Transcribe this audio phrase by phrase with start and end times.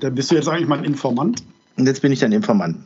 [0.00, 1.42] Dann bist du jetzt eigentlich mein Informant.
[1.76, 2.76] Und jetzt bin ich dein Informant.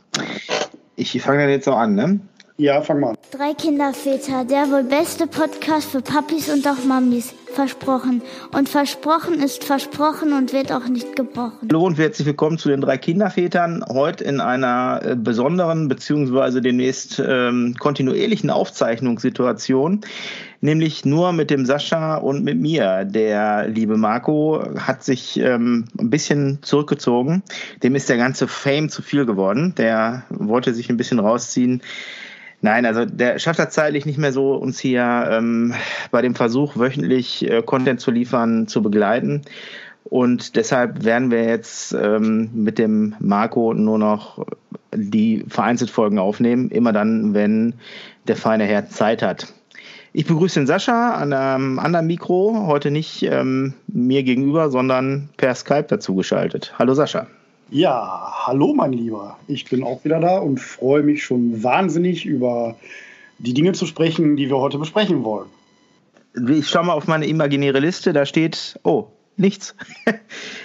[0.95, 2.19] Ich fange dann jetzt auch an, ne?
[2.57, 3.17] Ja, fang mal an.
[3.31, 7.33] Drei Kinderväter, der wohl beste Podcast für Papis und auch Mamis.
[7.53, 8.21] Versprochen.
[8.51, 11.67] Und versprochen ist versprochen und wird auch nicht gebrochen.
[11.69, 13.83] Hallo und herzlich willkommen zu den drei Kindervätern.
[13.87, 20.01] Heute in einer äh, besonderen beziehungsweise demnächst ähm, kontinuierlichen Aufzeichnungssituation.
[20.63, 23.03] Nämlich nur mit dem Sascha und mit mir.
[23.03, 27.43] Der liebe Marco hat sich ähm, ein bisschen zurückgezogen.
[27.83, 29.75] Dem ist der ganze Fame zu viel geworden.
[29.77, 31.81] Der wollte sich ein bisschen rausziehen.
[32.61, 35.73] Nein, also der schafft das zeitlich nicht mehr so, uns hier ähm,
[36.11, 39.41] bei dem Versuch, wöchentlich äh, Content zu liefern, zu begleiten.
[40.05, 44.45] Und deshalb werden wir jetzt ähm, mit dem Marco nur noch
[44.95, 47.73] die vereinzelt Folgen aufnehmen, immer dann, wenn
[48.29, 49.53] der feine Herr Zeit hat.
[50.15, 55.55] Ich begrüße den Sascha an einem anderen Mikro, heute nicht ähm, mir gegenüber, sondern per
[55.55, 56.71] Skype dazu geschaltet.
[56.77, 57.25] Hallo Sascha.
[57.71, 59.39] Ja, hallo mein Lieber.
[59.47, 62.75] Ich bin auch wieder da und freue mich schon wahnsinnig über
[63.39, 65.47] die Dinge zu sprechen, die wir heute besprechen wollen.
[66.47, 69.75] Ich schaue mal auf meine imaginäre Liste, da steht, oh, nichts.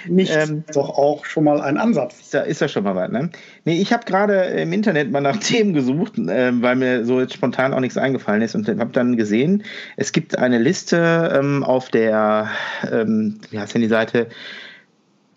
[0.07, 2.21] nichts ähm, ist doch auch schon mal ein Ansatz.
[2.21, 3.31] Ist da, ist da schon mal was, ne?
[3.65, 7.35] Nee, ich habe gerade im Internet mal nach Themen gesucht, äh, weil mir so jetzt
[7.35, 9.65] spontan auch nichts eingefallen ist und habe dann gesehen,
[9.97, 12.49] es gibt eine Liste ähm, auf der,
[12.91, 14.29] ähm, wie heißt denn die Seite?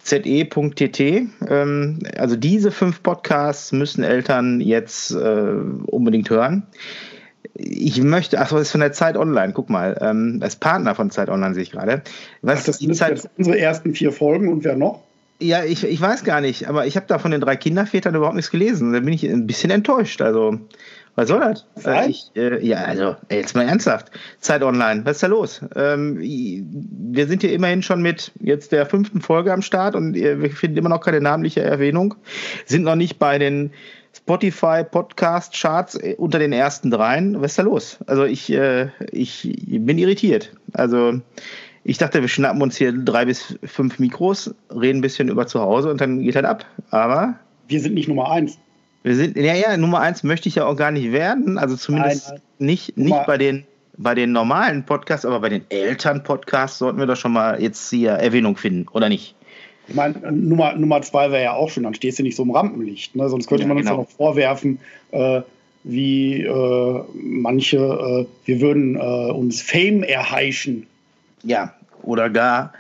[0.04, 1.00] ze.tt.
[1.48, 5.54] Ähm, also diese fünf Podcasts müssen Eltern jetzt äh,
[5.86, 6.64] unbedingt hören.
[7.54, 10.96] Ich möchte, ach so, das ist von der Zeit Online, guck mal, ähm, als Partner
[10.96, 12.02] von Zeit Online sehe ich gerade.
[12.42, 15.04] Was ach, das sind Zeit, jetzt unsere ersten vier Folgen und wer noch?
[15.42, 18.36] Ja, ich, ich weiß gar nicht, aber ich habe da von den drei Kindervätern überhaupt
[18.36, 18.94] nichts gelesen.
[18.94, 20.22] Da bin ich ein bisschen enttäuscht.
[20.22, 20.60] Also,
[21.16, 21.66] was soll das?
[21.84, 24.12] Äh, ich, äh, ja, also, jetzt mal ernsthaft.
[24.40, 25.62] Zeit online, was ist da los?
[25.76, 30.52] Ähm, wir sind hier immerhin schon mit jetzt der fünften Folge am Start und wir
[30.52, 32.14] finden immer noch keine namentliche Erwähnung.
[32.68, 33.72] Sind noch nicht bei den
[34.14, 37.42] Spotify Podcast Charts äh, unter den ersten dreien.
[37.42, 38.00] Was ist da los?
[38.08, 40.54] Also, ich, äh, ich bin irritiert.
[40.74, 41.22] Also,
[41.84, 45.62] ich dachte, wir schnappen uns hier drei bis fünf Mikros, reden ein bisschen über zu
[45.62, 46.66] Hause und dann geht halt ab.
[46.92, 47.36] Aber.
[47.68, 48.58] Wir sind nicht Nummer eins.
[49.04, 51.58] Wir sind, ja, ja, Nummer eins möchte ich ja auch gar nicht werden.
[51.58, 52.66] Also zumindest nein, nein.
[52.68, 53.66] nicht, nicht bei den,
[53.98, 58.12] bei den normalen Podcasts, aber bei den Eltern-Podcasts sollten wir doch schon mal jetzt hier
[58.12, 59.36] Erwähnung finden, oder nicht?
[59.88, 62.52] Ich meine, Nummer, Nummer zwei wäre ja auch schon, dann stehst du nicht so im
[62.52, 63.16] Rampenlicht.
[63.16, 63.28] Ne?
[63.30, 63.98] Sonst könnte ja, man uns genau.
[63.98, 64.80] ja noch vorwerfen,
[65.12, 65.42] äh,
[65.84, 70.88] wie äh, manche, äh, wir würden äh, uns Fame erheischen.
[71.44, 72.74] Ja, oder gar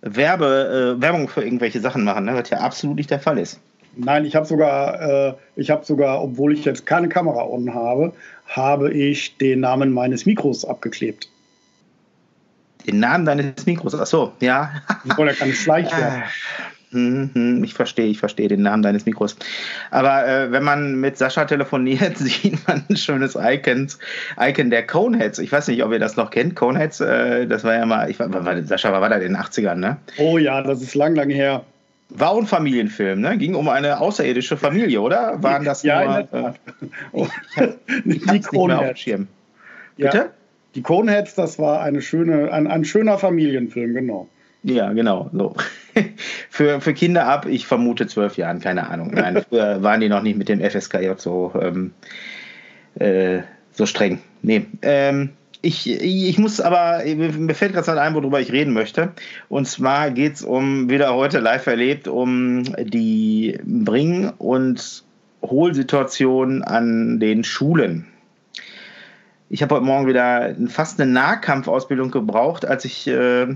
[0.00, 2.34] Werbe, äh, Werbung für irgendwelche Sachen machen, ne?
[2.34, 3.60] was ja absolut nicht der Fall ist.
[3.96, 8.12] Nein, ich habe sogar, äh, ich habe sogar, obwohl ich jetzt keine Kamera on habe,
[8.46, 11.28] habe ich den Namen meines Mikros abgeklebt.
[12.86, 13.94] Den Namen deines Mikros?
[13.94, 14.70] Ach so, ja.
[15.16, 16.22] Oder kann ich Schleichwerbung.
[16.92, 19.36] Hm, hm, ich verstehe, ich verstehe den Namen deines Mikros.
[19.90, 23.88] Aber äh, wenn man mit Sascha telefoniert, sieht man ein schönes Icon,
[24.40, 25.38] Icon der Coneheads.
[25.40, 26.54] Ich weiß nicht, ob ihr das noch kennt.
[26.54, 29.36] Coneheads, äh, das war ja mal, ich war, war, Sascha war, war da in den
[29.36, 29.96] 80ern, ne?
[30.18, 31.64] Oh ja, das ist lang, lang her.
[32.10, 33.36] War auch ein Familienfilm, ne?
[33.36, 35.42] Ging um eine außerirdische Familie, oder?
[35.42, 36.56] Waren das ja, nur, in der Tat.
[37.56, 37.68] Äh,
[38.04, 39.04] ich, ich die Coneheads.
[39.04, 39.26] Bitte?
[39.96, 40.28] Ja,
[40.76, 44.28] die Coneheads, das war eine schöne, ein, ein schöner Familienfilm, genau.
[44.62, 45.30] Ja, genau.
[45.32, 45.54] So.
[46.50, 49.12] für, für Kinder ab, ich vermute zwölf Jahren, keine Ahnung.
[49.14, 51.92] Nein, früher waren die noch nicht mit dem FSKJ so, ähm,
[52.96, 53.40] äh,
[53.72, 54.20] so streng.
[54.42, 54.66] Nee.
[54.82, 55.30] Ähm,
[55.62, 59.12] ich, ich muss aber, mir fällt gerade ein, worüber ich reden möchte.
[59.48, 65.04] Und zwar geht es um, wieder heute live erlebt, um die Bring- und
[65.42, 68.06] Hohlsituation an den Schulen.
[69.48, 73.46] Ich habe heute Morgen wieder fast eine Nahkampfausbildung gebraucht, als ich äh,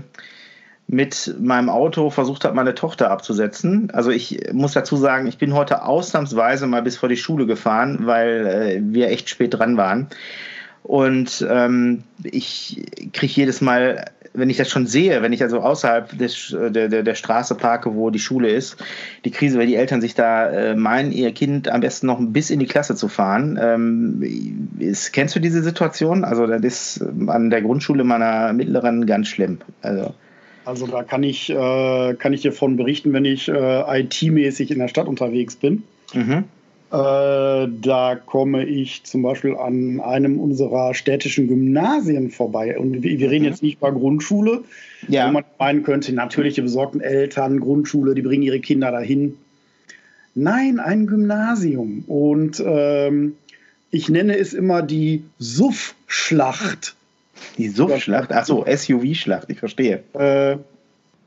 [0.87, 3.91] mit meinem Auto versucht habe, meine Tochter abzusetzen.
[3.91, 7.99] Also ich muss dazu sagen, ich bin heute ausnahmsweise mal bis vor die Schule gefahren,
[8.05, 10.07] weil äh, wir echt spät dran waren.
[10.83, 16.17] Und ähm, ich kriege jedes Mal, wenn ich das schon sehe, wenn ich also außerhalb
[16.17, 18.77] des, der, der, der Straße parke, wo die Schule ist,
[19.25, 22.49] die Krise, weil die Eltern sich da äh, meinen, ihr Kind am besten noch bis
[22.49, 23.59] in die Klasse zu fahren.
[23.61, 26.23] Ähm, ist, kennst du diese Situation?
[26.23, 29.59] Also das ist an der Grundschule meiner Mittleren ganz schlimm.
[29.81, 30.13] Also
[30.63, 34.79] also da kann ich, äh, kann ich dir von berichten, wenn ich äh, IT-mäßig in
[34.79, 35.83] der Stadt unterwegs bin.
[36.13, 36.43] Mhm.
[36.91, 42.77] Äh, da komme ich zum Beispiel an einem unserer städtischen Gymnasien vorbei.
[42.77, 43.49] Und wir, reden mhm.
[43.49, 44.63] jetzt nicht über Grundschule,
[45.07, 45.27] ja.
[45.27, 49.37] wo man meinen könnte, natürlich die besorgten Eltern, Grundschule, die bringen ihre Kinder dahin.
[50.35, 52.03] Nein, ein Gymnasium.
[52.07, 53.35] Und ähm,
[53.89, 56.95] ich nenne es immer die Suff-Schlacht.
[57.57, 58.33] Die Suff-Schlacht?
[58.33, 60.03] Achso, SUV-Schlacht, ich verstehe.
[60.11, 60.57] Äh,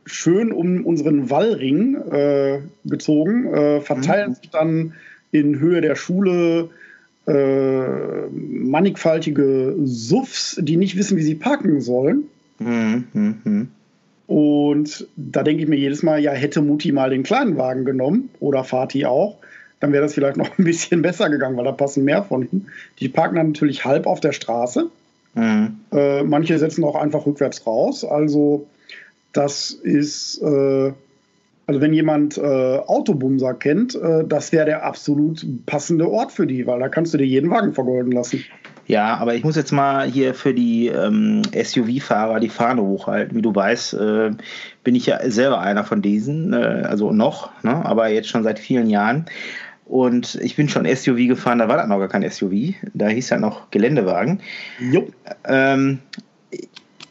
[0.05, 4.35] schön um unseren Wallring äh, gezogen, äh, verteilen mhm.
[4.35, 4.93] sich dann
[5.35, 6.71] in Höhe der Schule
[7.27, 12.25] äh, mannigfaltige Suffs, die nicht wissen, wie sie parken sollen.
[12.59, 13.05] Mhm.
[13.13, 13.69] Mhm.
[14.27, 18.31] Und da denke ich mir jedes Mal, ja, hätte Mutti mal den kleinen Wagen genommen
[18.41, 19.39] oder Vati auch,
[19.81, 22.67] dann wäre das vielleicht noch ein bisschen besser gegangen, weil da passen mehr von hin.
[23.01, 24.87] Die parken dann natürlich halb auf der Straße.
[25.35, 25.81] Mhm.
[25.91, 28.05] Äh, manche setzen auch einfach rückwärts raus.
[28.05, 28.67] Also
[29.33, 30.93] das ist, äh,
[31.67, 36.67] also wenn jemand äh, Autobumser kennt, äh, das wäre der absolut passende Ort für die,
[36.67, 38.45] weil da kannst du dir jeden Wagen vergolden lassen.
[38.87, 43.37] Ja, aber ich muss jetzt mal hier für die ähm, SUV-Fahrer die Fahne hochhalten.
[43.37, 44.31] Wie du weißt, äh,
[44.83, 48.59] bin ich ja selber einer von diesen, äh, also noch, ne, aber jetzt schon seit
[48.59, 49.25] vielen Jahren.
[49.87, 53.31] Und ich bin schon SUV gefahren, da war das noch gar kein SUV, da hieß
[53.31, 54.41] ja noch Geländewagen.
[54.81, 55.09] Jo.
[55.47, 56.01] Ähm,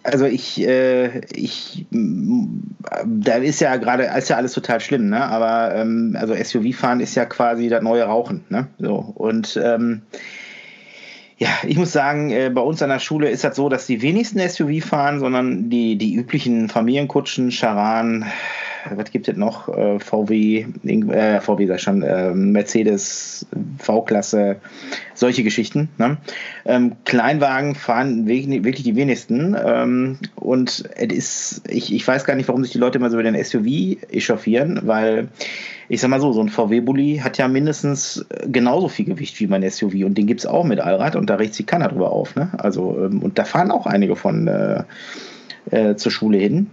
[0.04, 5.26] also ich, äh, ich, da ist ja gerade, ist ja alles total schlimm, ne?
[5.26, 8.68] Aber ähm, also SUV fahren ist ja quasi das neue Rauchen, ne?
[8.80, 10.02] So und ähm,
[11.38, 14.02] ja, ich muss sagen, äh, bei uns an der Schule ist das so, dass die
[14.02, 18.26] wenigsten SUV fahren, sondern die, die üblichen Familienkutschen, Charan,
[18.92, 19.70] was gibt es noch?
[19.70, 23.46] Äh, VW, äh, VW sag schon, äh, Mercedes,
[23.80, 24.58] V-Klasse,
[25.14, 25.90] solche Geschichten.
[25.98, 26.18] Ne?
[26.66, 29.56] Ähm, Kleinwagen fahren wirklich, die wenigsten.
[29.64, 33.20] Ähm, und es ist, ich, ich weiß gar nicht, warum sich die Leute immer so
[33.20, 35.30] über den SUV echauffieren, weil
[35.90, 39.70] ich sag mal so, so ein VW-Bully hat ja mindestens genauso viel Gewicht wie mein
[39.70, 42.36] SUV und den gibt es auch mit Allrad und da regt sich keiner drüber auf.
[42.36, 42.50] Ne?
[42.58, 44.84] Also, ähm, und da fahren auch einige von äh,
[45.72, 46.68] äh, zur Schule hin.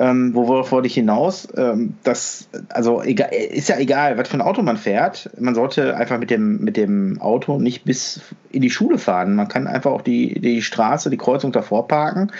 [0.00, 1.46] Ähm, worauf wollte ich hinaus?
[1.58, 5.28] Ähm, das, also egal, ist ja egal, was für ein Auto man fährt.
[5.38, 9.36] Man sollte einfach mit dem, mit dem Auto nicht bis in die Schule fahren.
[9.36, 12.32] Man kann einfach auch die, die Straße, die Kreuzung davor parken.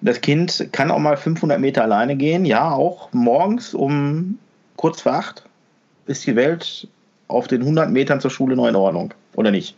[0.00, 2.46] Das Kind kann auch mal 500 Meter alleine gehen.
[2.46, 4.38] Ja, auch morgens um
[4.76, 5.44] kurz vor acht
[6.06, 6.88] ist die Welt
[7.28, 9.76] auf den 100 Metern zur Schule noch in Ordnung, oder nicht?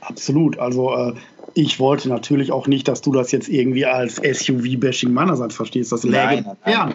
[0.00, 0.58] Absolut.
[0.58, 1.12] Also äh,
[1.54, 5.92] ich wollte natürlich auch nicht, dass du das jetzt irgendwie als SUV-Bashing meinerseits verstehst.
[5.92, 6.94] Das läge nein, nein.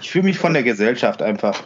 [0.00, 1.62] Ich fühle mich von der Gesellschaft einfach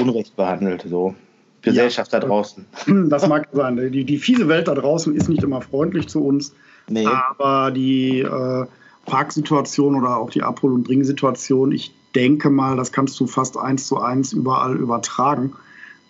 [0.00, 0.84] unrecht behandelt.
[0.88, 1.14] So.
[1.62, 2.66] Gesellschaft ja, da draußen.
[3.08, 3.92] Das mag sein.
[3.92, 6.54] Die, die fiese Welt da draußen ist nicht immer freundlich zu uns.
[6.88, 7.06] Nee.
[7.06, 8.66] Aber die äh,
[9.06, 13.86] Parksituation oder auch die Abhol- und Bringsituation, ich denke mal, das kannst du fast eins
[13.86, 15.52] zu eins überall übertragen.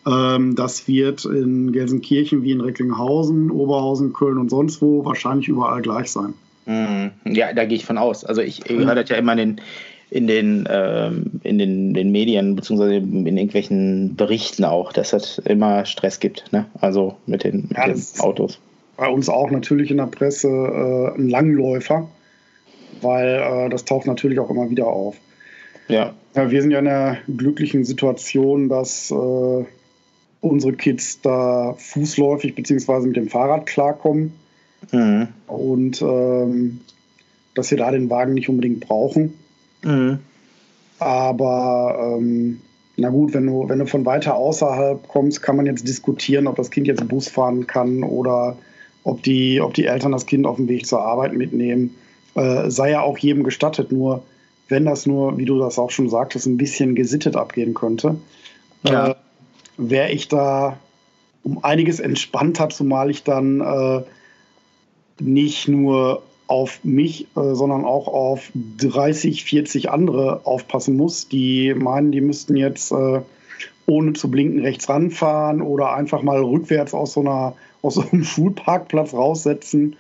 [0.06, 5.82] Ähm, das wird in Gelsenkirchen wie in Recklinghausen, Oberhausen, Köln und sonst wo wahrscheinlich überall
[5.82, 6.34] gleich sein.
[6.66, 7.10] Mhm.
[7.24, 8.24] Ja, da gehe ich von aus.
[8.24, 9.60] Also ich, ich höre das ja immer in den,
[10.10, 15.84] in den, ähm, in den, den Medien beziehungsweise in irgendwelchen Berichten auch, dass es immer
[15.84, 16.66] Stress gibt, ne?
[16.80, 18.58] Also mit den, mit ja, den Autos.
[18.96, 22.08] Bei uns auch natürlich in der Presse äh, ein Langläufer,
[23.00, 25.16] weil äh, das taucht natürlich auch immer wieder auf.
[25.88, 26.12] Ja.
[26.34, 26.50] ja.
[26.50, 29.64] Wir sind ja in einer glücklichen Situation, dass äh,
[30.42, 33.06] unsere Kids da fußläufig bzw.
[33.06, 34.34] mit dem Fahrrad klarkommen.
[34.90, 35.28] Mhm.
[35.46, 36.80] Und ähm,
[37.54, 39.34] dass wir da den Wagen nicht unbedingt brauchen.
[39.82, 40.18] Mhm.
[40.98, 42.60] Aber ähm,
[42.96, 46.56] na gut, wenn du, wenn du von weiter außerhalb kommst, kann man jetzt diskutieren, ob
[46.56, 48.56] das Kind jetzt Bus fahren kann oder
[49.04, 51.94] ob die, ob die Eltern das Kind auf dem Weg zur Arbeit mitnehmen.
[52.34, 54.22] Äh, sei ja auch jedem gestattet, nur
[54.68, 58.16] wenn das nur, wie du das auch schon sagtest, ein bisschen gesittet abgehen könnte.
[58.84, 59.10] Ja.
[59.10, 59.14] Äh,
[59.90, 60.78] wäre ich da
[61.42, 64.02] um einiges entspannter, zumal ich dann äh,
[65.20, 72.12] nicht nur auf mich, äh, sondern auch auf 30, 40 andere aufpassen muss, die meinen,
[72.12, 73.20] die müssten jetzt äh,
[73.86, 78.24] ohne zu blinken rechts ranfahren oder einfach mal rückwärts aus so, einer, aus so einem
[78.24, 79.96] Schulparkplatz raussetzen.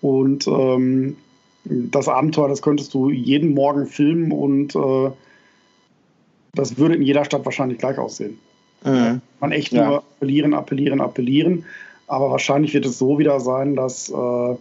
[0.00, 1.16] Und ähm,
[1.64, 5.10] das Abenteuer, das könntest du jeden Morgen filmen und äh,
[6.54, 8.38] das würde in jeder Stadt wahrscheinlich gleich aussehen.
[8.84, 9.20] Mhm.
[9.40, 9.86] Man echt ja.
[9.86, 11.64] nur appellieren, appellieren, appellieren.
[12.06, 14.56] Aber wahrscheinlich wird es so wieder sein, dass äh,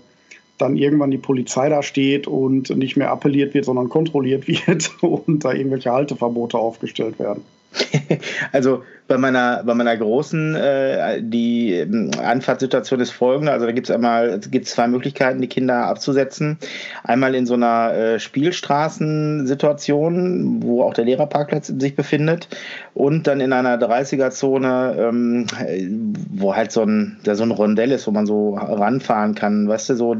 [0.58, 5.44] dann irgendwann die Polizei da steht und nicht mehr appelliert wird, sondern kontrolliert wird und
[5.44, 7.44] da irgendwelche Halteverbote aufgestellt werden.
[8.52, 13.52] also bei meiner, bei meiner großen, äh, die ähm, Anfahrtssituation ist folgende.
[13.52, 16.60] Also da gibt es einmal, gibt zwei Möglichkeiten, die Kinder abzusetzen.
[17.04, 22.50] Einmal in so einer äh, Spielstraßensituation, wo auch der Lehrerparkplatz sich befindet.
[22.94, 25.46] Und dann in einer 30er-Zone, ähm,
[26.32, 29.68] wo halt so ein, da so ein Rondell ist, wo man so ranfahren kann.
[29.68, 30.16] Weißt du, so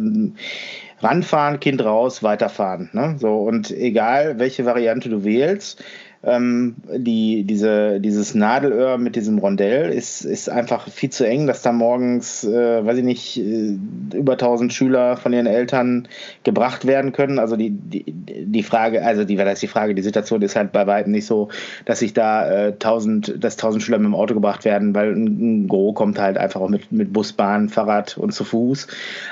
[1.02, 2.90] ranfahren, Kind raus, weiterfahren.
[2.94, 3.16] Ne?
[3.20, 5.84] So, und egal welche Variante du wählst,
[6.24, 11.64] ähm, die, diese, dieses Nadelöhr mit diesem Rondell ist, ist einfach viel zu eng, dass
[11.64, 13.78] da morgens, äh, weiß ich nicht, äh,
[14.16, 16.08] über 1000 Schüler von ihren Eltern
[16.44, 17.40] gebracht werden können.
[17.40, 20.72] Also die, die, die Frage, also die, das ist die Frage, die Situation ist halt
[20.72, 21.50] bei weitem nicht so,
[21.86, 25.64] dass sich da äh, 1000, dass 1000 Schüler mit dem Auto gebracht werden, weil ein,
[25.64, 28.86] ein Gros kommt halt einfach auch mit, mit Bus, Bahn, Fahrrad und zu Fuß.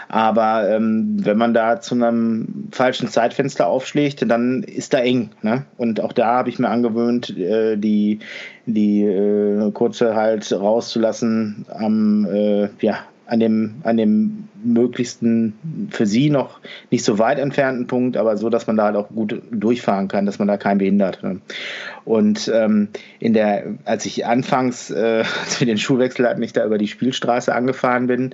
[0.08, 5.30] Aber ähm, wenn man da zu einem falschen Zeitfenster aufschlägt, dann ist da eng.
[5.44, 5.66] Ne?
[5.78, 8.20] Und auch da habe ich mir angewöhnt, äh, die,
[8.66, 15.54] die äh, kurze halt rauszulassen am, äh, ja, an dem, an dem möglichsten
[15.92, 16.60] für sie noch
[16.90, 20.26] nicht so weit entfernten Punkt, aber so, dass man da halt auch gut durchfahren kann,
[20.26, 21.22] dass man da keinen behindert.
[21.22, 21.40] Ne?
[22.06, 22.88] Und ähm,
[23.20, 27.54] in der, als ich anfangs, äh, als den Schulwechsel hatten, ich da über die Spielstraße
[27.54, 28.34] angefahren bin,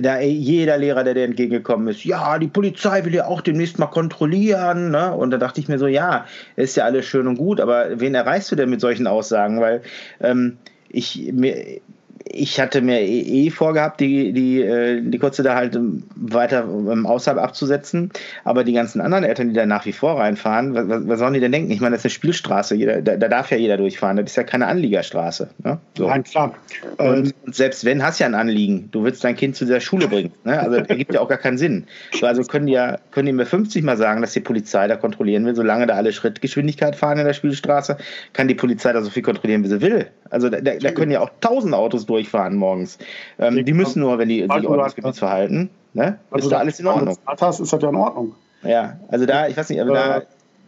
[0.00, 3.86] da jeder Lehrer, der dir entgegengekommen ist, ja, die Polizei will ja auch demnächst mal
[3.86, 4.90] kontrollieren.
[4.90, 5.14] Ne?
[5.14, 6.26] Und da dachte ich mir so, ja,
[6.56, 9.60] ist ja alles schön und gut, aber wen erreichst du denn mit solchen Aussagen?
[9.60, 9.82] Weil
[10.20, 11.80] ähm, ich mir
[12.24, 15.78] ich hatte mir eh, eh vorgehabt, die, die, äh, die Kurze da halt
[16.14, 16.66] weiter
[17.04, 18.10] außerhalb abzusetzen.
[18.44, 21.40] Aber die ganzen anderen Eltern, die da nach wie vor reinfahren, was, was sollen die
[21.40, 21.70] denn denken?
[21.70, 24.16] Ich meine, das ist eine Spielstraße, jeder, da, da, darf ja jeder durchfahren.
[24.16, 25.50] Das ist ja keine Anliegerstraße.
[25.62, 25.78] Ne?
[25.96, 26.08] So.
[26.08, 26.54] Nein, klar.
[26.98, 28.88] Und, ähm, und, selbst wenn, hast ja ein Anliegen.
[28.90, 30.32] Du willst dein Kind zu dieser Schule bringen.
[30.44, 30.58] Ne?
[30.58, 31.86] Also das ergibt ja auch gar keinen Sinn.
[32.12, 34.96] So, also können die ja können die mir 50 Mal sagen, dass die Polizei da
[34.96, 37.96] kontrollieren will, solange da alle Schrittgeschwindigkeit fahren in der Spielstraße,
[38.32, 40.08] kann die Polizei da so viel kontrollieren, wie sie will.
[40.30, 42.98] Also da, da können ja auch tausend Autos durchfahren morgens.
[43.38, 46.18] Ähm, die müssen nur, wenn die sich Ordnungsgebietsverhalten, ne?
[46.30, 47.16] Also ist da alles in Ordnung.
[47.26, 48.34] Hast, ist das ja in Ordnung.
[48.62, 50.22] Ja, also da, ich weiß nicht, aber äh, da,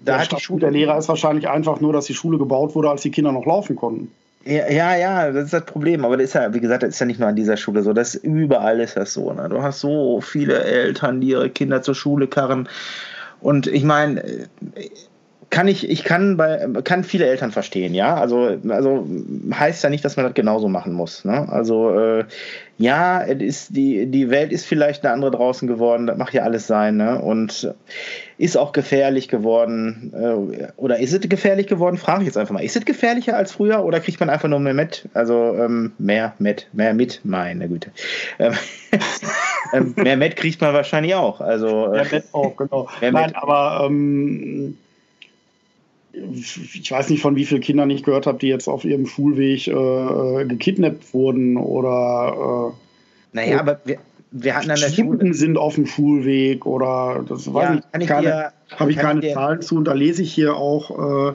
[0.04, 0.60] da hat die Schule.
[0.60, 3.46] Der Lehrer ist wahrscheinlich einfach nur, dass die Schule gebaut wurde, als die Kinder noch
[3.46, 4.12] laufen konnten.
[4.44, 6.04] Ja, ja, ja, das ist das Problem.
[6.04, 7.92] Aber das ist ja, wie gesagt, das ist ja nicht nur an dieser Schule so.
[7.92, 9.32] Das überall ist das so.
[9.32, 9.48] Ne?
[9.48, 12.68] Du hast so viele Eltern, die ihre Kinder zur Schule karren.
[13.40, 14.22] Und ich meine,
[15.50, 18.16] kann ich, ich kann bei, kann viele Eltern verstehen, ja.
[18.16, 19.06] Also, also
[19.52, 21.24] heißt ja nicht, dass man das genauso machen muss.
[21.24, 21.48] Ne?
[21.48, 22.24] Also äh,
[22.78, 26.66] ja, ist die, die Welt ist vielleicht eine andere draußen geworden, das macht ja alles
[26.66, 27.20] sein, ne?
[27.22, 27.74] Und
[28.38, 30.12] ist auch gefährlich geworden.
[30.14, 31.96] Äh, oder ist es gefährlich geworden?
[31.96, 32.64] Frage ich jetzt einfach mal.
[32.64, 35.08] Ist es gefährlicher als früher oder kriegt man einfach nur mehr mit?
[35.14, 37.92] Also ähm, mehr mit, mehr mit, meine Güte.
[38.38, 38.52] Ähm,
[39.72, 41.40] ähm, mehr mit kriegt man wahrscheinlich auch.
[41.40, 42.88] Also, äh, mehr mit auch, genau.
[43.00, 43.36] Nein, mit.
[43.36, 44.76] aber ähm,
[46.16, 49.66] ich weiß nicht, von wie vielen Kindern ich gehört habe, die jetzt auf ihrem Schulweg
[49.68, 52.72] äh, äh gekidnappt wurden oder.
[52.72, 53.98] Äh, naja, aber wir,
[54.30, 55.34] wir hatten an der Schule.
[55.34, 59.76] sind auf dem Schulweg oder das weiß ja, ich, keine, habe ich keine Zahlen zu
[59.76, 61.30] und da lese ich hier auch.
[61.30, 61.34] Äh,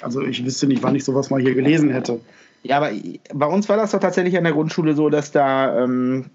[0.00, 2.20] also ich wüsste nicht, wann ich sowas mal hier gelesen hätte.
[2.64, 2.90] Ja, aber
[3.32, 5.84] bei uns war das doch tatsächlich an der Grundschule so, dass da.
[5.84, 6.26] Ähm,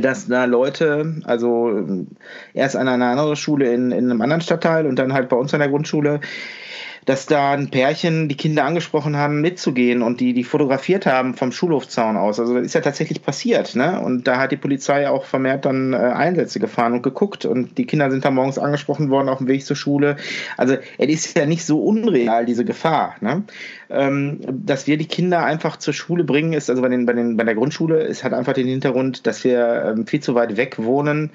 [0.00, 2.06] dass da Leute, also
[2.54, 5.52] erst an einer anderen Schule in, in einem anderen Stadtteil und dann halt bei uns
[5.54, 6.20] an der Grundschule,
[7.04, 11.50] dass da ein Pärchen die Kinder angesprochen haben, mitzugehen und die die fotografiert haben vom
[11.50, 12.38] Schulhofzaun aus.
[12.38, 14.00] Also das ist ja tatsächlich passiert, ne?
[14.00, 17.86] Und da hat die Polizei auch vermehrt dann äh, Einsätze gefahren und geguckt und die
[17.86, 20.16] Kinder sind da morgens angesprochen worden auf dem Weg zur Schule.
[20.56, 23.42] Also es ist ja nicht so unreal diese Gefahr, ne?
[23.92, 27.36] Ähm, dass wir die Kinder einfach zur Schule bringen, ist also bei den bei den
[27.36, 30.76] bei der Grundschule ist halt einfach den Hintergrund, dass wir ähm, viel zu weit weg
[30.78, 31.30] wohnen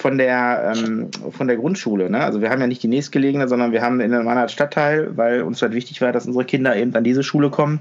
[0.00, 2.10] von der, ähm, von der Grundschule.
[2.10, 2.20] Ne?
[2.20, 5.42] Also wir haben ja nicht die nächstgelegene, sondern wir haben in einem anderen Stadtteil, weil
[5.42, 7.80] uns halt wichtig war, dass unsere Kinder eben an diese Schule kommen.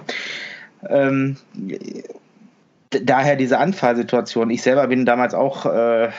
[0.87, 1.37] Ähm,
[2.89, 4.49] daher diese Anfahrsituation.
[4.49, 6.09] Ich selber bin damals auch äh,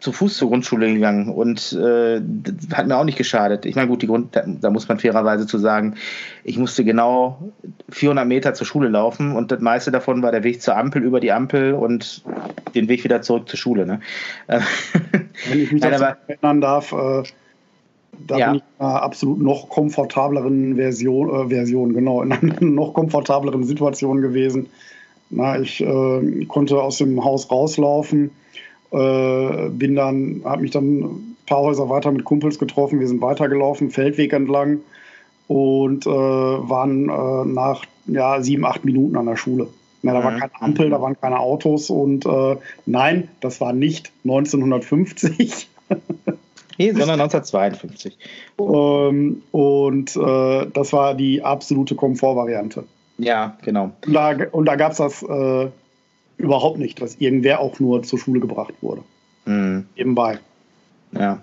[0.00, 2.20] zu Fuß zur Grundschule gegangen und äh,
[2.72, 3.66] hat mir auch nicht geschadet.
[3.66, 5.96] Ich meine, gut, die Grund, da, da, muss man fairerweise zu sagen,
[6.44, 7.52] ich musste genau
[7.90, 11.18] 400 Meter zur Schule laufen und das meiste davon war der Weg zur Ampel, über
[11.18, 12.22] die Ampel und
[12.76, 13.86] den Weg wieder zurück zur Schule.
[13.86, 14.00] Ne?
[14.46, 17.24] Wenn ich mich Nein, aber, erinnern darf, äh,
[18.26, 18.46] da ja.
[18.50, 23.64] bin ich in einer absolut noch komfortableren Version, äh, Version, genau, in einer noch komfortableren
[23.64, 24.68] Situation gewesen.
[25.30, 28.30] Na, ich äh, konnte aus dem Haus rauslaufen
[28.90, 33.00] äh, bin dann, habe mich dann ein paar Häuser weiter mit Kumpels getroffen.
[33.00, 34.80] Wir sind weitergelaufen, Feldweg entlang
[35.46, 39.68] und äh, waren äh, nach ja, sieben, acht Minuten an der Schule.
[40.02, 40.38] Ja, da war mhm.
[40.38, 45.68] keine Ampel, da waren keine Autos und äh, nein, das war nicht 1950.
[46.80, 48.16] Nee, sondern 1952.
[48.60, 52.84] Ähm, und äh, das war die absolute Komfortvariante.
[53.18, 53.90] Ja, genau.
[54.06, 55.24] Und da, und da gab es das
[56.38, 59.02] überhaupt nicht, dass irgendwer auch nur zur Schule gebracht wurde.
[59.44, 59.86] Mhm.
[59.96, 60.38] Nebenbei.
[61.12, 61.42] Ja.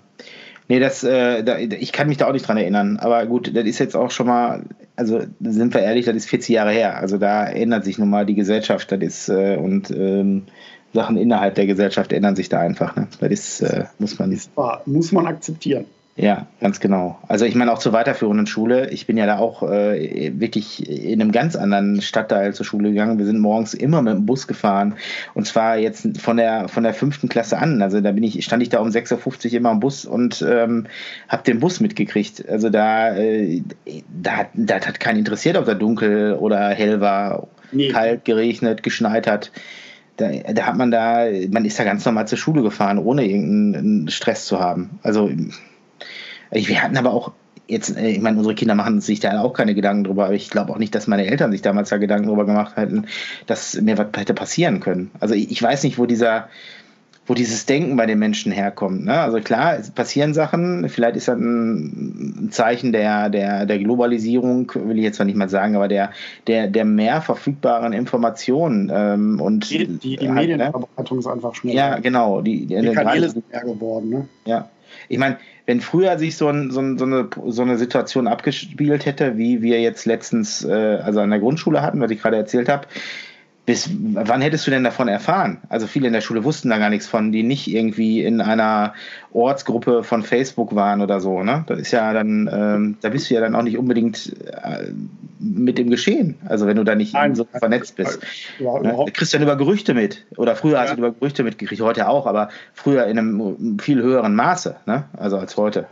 [0.68, 2.96] Nee, das, äh, da, ich kann mich da auch nicht dran erinnern.
[2.96, 4.64] Aber gut, das ist jetzt auch schon mal,
[4.96, 6.96] also sind wir ehrlich, das ist 40 Jahre her.
[6.96, 8.90] Also da ändert sich nun mal die Gesellschaft.
[8.90, 10.42] Das ist, äh, und ähm,
[10.92, 12.96] Sachen innerhalb der Gesellschaft ändern sich da einfach.
[12.96, 13.06] Ne?
[13.20, 14.32] Das ist, äh, muss man.
[14.32, 15.84] Ist wahr, muss man akzeptieren.
[16.18, 17.18] Ja, ganz genau.
[17.28, 18.88] Also ich meine auch zur weiterführenden Schule.
[18.88, 23.18] Ich bin ja da auch äh, wirklich in einem ganz anderen Stadtteil zur Schule gegangen.
[23.18, 24.94] Wir sind morgens immer mit dem Bus gefahren
[25.34, 27.82] und zwar jetzt von der von der fünften Klasse an.
[27.82, 30.86] Also da bin ich stand ich da um 6.50 Uhr immer im Bus und ähm,
[31.28, 32.48] habe den Bus mitgekriegt.
[32.48, 33.62] Also da äh,
[34.08, 37.88] da, hat, da hat keinen interessiert, ob da dunkel oder hell war, nee.
[37.88, 39.52] kalt, geregnet, geschneit hat.
[40.16, 44.08] Da, da hat man da, man ist da ganz normal zur Schule gefahren, ohne irgendeinen
[44.08, 44.98] Stress zu haben.
[45.02, 45.30] Also
[46.50, 47.32] wir hatten aber auch
[47.68, 50.50] jetzt, äh, ich meine, unsere Kinder machen sich da auch keine Gedanken drüber, aber ich
[50.50, 53.06] glaube auch nicht, dass meine Eltern sich damals da Gedanken drüber gemacht hätten,
[53.46, 55.10] dass mir was hätte passieren können.
[55.20, 56.48] Also ich weiß nicht, wo dieser,
[57.26, 59.04] wo dieses Denken bei den Menschen herkommt.
[59.04, 59.18] Ne?
[59.18, 64.98] Also klar, es passieren Sachen, vielleicht ist das ein Zeichen der, der, der Globalisierung, will
[64.98, 66.12] ich jetzt zwar nicht mal sagen, aber der,
[66.46, 68.92] der, der mehr verfügbaren Informationen.
[68.94, 71.20] Ähm, und die, die, die halt, Medienverbreitung ne?
[71.20, 71.76] ist einfach schneller.
[71.76, 72.42] Ja, genau.
[72.42, 74.10] Die, die, die Kanäle sind mehr geworden.
[74.10, 74.28] Ne?
[74.44, 74.68] Ja.
[75.08, 79.04] Ich meine, wenn früher sich so, ein, so, ein, so, eine, so eine Situation abgespielt
[79.04, 80.72] hätte, wie wir jetzt letztens, äh,
[81.02, 82.86] also an der Grundschule hatten, was ich gerade erzählt habe,
[83.66, 85.58] bis wann hättest du denn davon erfahren?
[85.68, 88.94] Also viele in der Schule wussten da gar nichts von, die nicht irgendwie in einer
[89.32, 91.42] Ortsgruppe von Facebook waren oder so.
[91.42, 91.64] Ne?
[91.66, 94.92] Das ist ja dann, ähm, da bist du ja dann auch nicht unbedingt äh,
[95.40, 96.36] mit dem Geschehen.
[96.48, 98.20] Also wenn du da nicht Nein, so vernetzt bist.
[98.60, 98.90] Ja, ne?
[98.90, 100.24] Du kriegst dann über Gerüchte mit.
[100.36, 100.82] Oder früher ja.
[100.82, 105.04] hast du über Gerüchte mitgekriegt, heute auch, aber früher in einem viel höheren Maße, ne?
[105.16, 105.86] also als heute.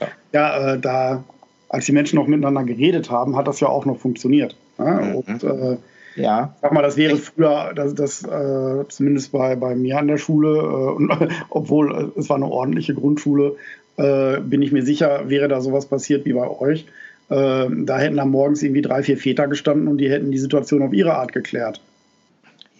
[0.00, 1.24] Ja, ja äh, da,
[1.68, 4.54] als die Menschen noch miteinander geredet haben, hat das ja auch noch funktioniert.
[4.78, 4.84] Ne?
[4.84, 5.14] Mhm.
[5.16, 5.76] Und äh,
[6.16, 6.54] ja.
[6.62, 10.58] Sag mal, das wäre früher, das, das äh, zumindest bei, bei mir an der Schule,
[10.58, 11.10] äh, und,
[11.50, 13.56] obwohl äh, es war eine ordentliche Grundschule,
[13.96, 16.86] äh, bin ich mir sicher, wäre da sowas passiert wie bei euch.
[17.28, 20.82] Äh, da hätten dann morgens irgendwie drei, vier Väter gestanden und die hätten die Situation
[20.82, 21.80] auf ihre Art geklärt.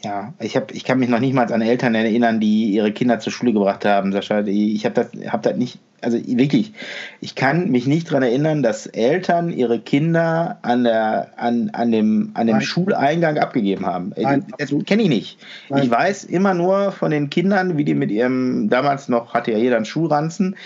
[0.02, 3.18] Ja, ich, hab, ich kann mich noch nicht mal an Eltern erinnern, die ihre Kinder
[3.18, 4.40] zur Schule gebracht haben, Sascha.
[4.46, 6.72] Ich habe das, hab das nicht, also wirklich,
[7.20, 12.30] ich kann mich nicht daran erinnern, dass Eltern ihre Kinder an, der, an, an dem,
[12.34, 14.12] an dem Schuleingang abgegeben haben.
[14.16, 15.38] Nein, das kenne ich nicht.
[15.68, 15.84] Nein.
[15.84, 19.58] Ich weiß immer nur von den Kindern, wie die mit ihrem, damals noch hatte ja
[19.58, 20.56] jeder einen Schulranzen,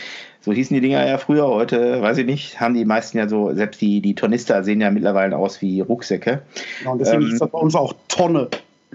[0.42, 3.52] so hießen die Dinger ja früher, heute weiß ich nicht, haben die meisten ja so,
[3.54, 6.42] selbst die, die Tornister sehen ja mittlerweile aus wie Rucksäcke.
[6.82, 8.49] Ja, und deswegen ähm, ist das bei uns auch Tonne.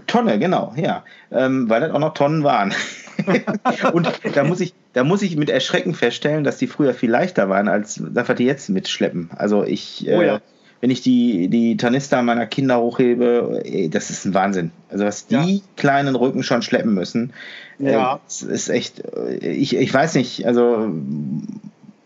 [0.07, 1.03] Tonne, genau, ja.
[1.31, 2.73] Ähm, weil das auch noch Tonnen waren.
[3.93, 7.49] und da muss ich, da muss ich mit Erschrecken feststellen, dass die früher viel leichter
[7.49, 9.29] waren, als das, was die jetzt mitschleppen.
[9.35, 10.41] Also ich, äh, oh ja.
[10.79, 14.71] wenn ich die, die Tornister meiner Kinder hochhebe, ey, das ist ein Wahnsinn.
[14.89, 15.61] Also was die ja.
[15.75, 17.33] kleinen Rücken schon schleppen müssen,
[17.77, 18.21] ja.
[18.47, 20.89] Äh, ist echt, äh, ich, ich weiß nicht, also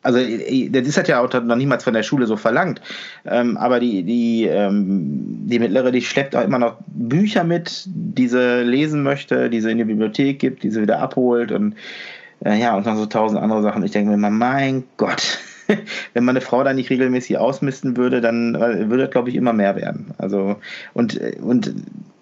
[0.01, 2.81] also das ist ja auch noch niemals von der Schule so verlangt.
[3.25, 8.29] Ähm, aber die, die, ähm, die mittlere, die schleppt auch immer noch Bücher mit, die
[8.29, 11.75] sie lesen möchte, die sie in die Bibliothek gibt, die sie wieder abholt und äh,
[12.45, 13.83] ja, und noch so tausend andere Sachen.
[13.83, 15.39] Ich denke mir immer, mein Gott,
[16.13, 19.53] wenn meine Frau da nicht regelmäßig ausmisten würde, dann äh, würde das, glaube ich, immer
[19.53, 20.13] mehr werden.
[20.17, 20.55] Also,
[20.93, 21.73] und, und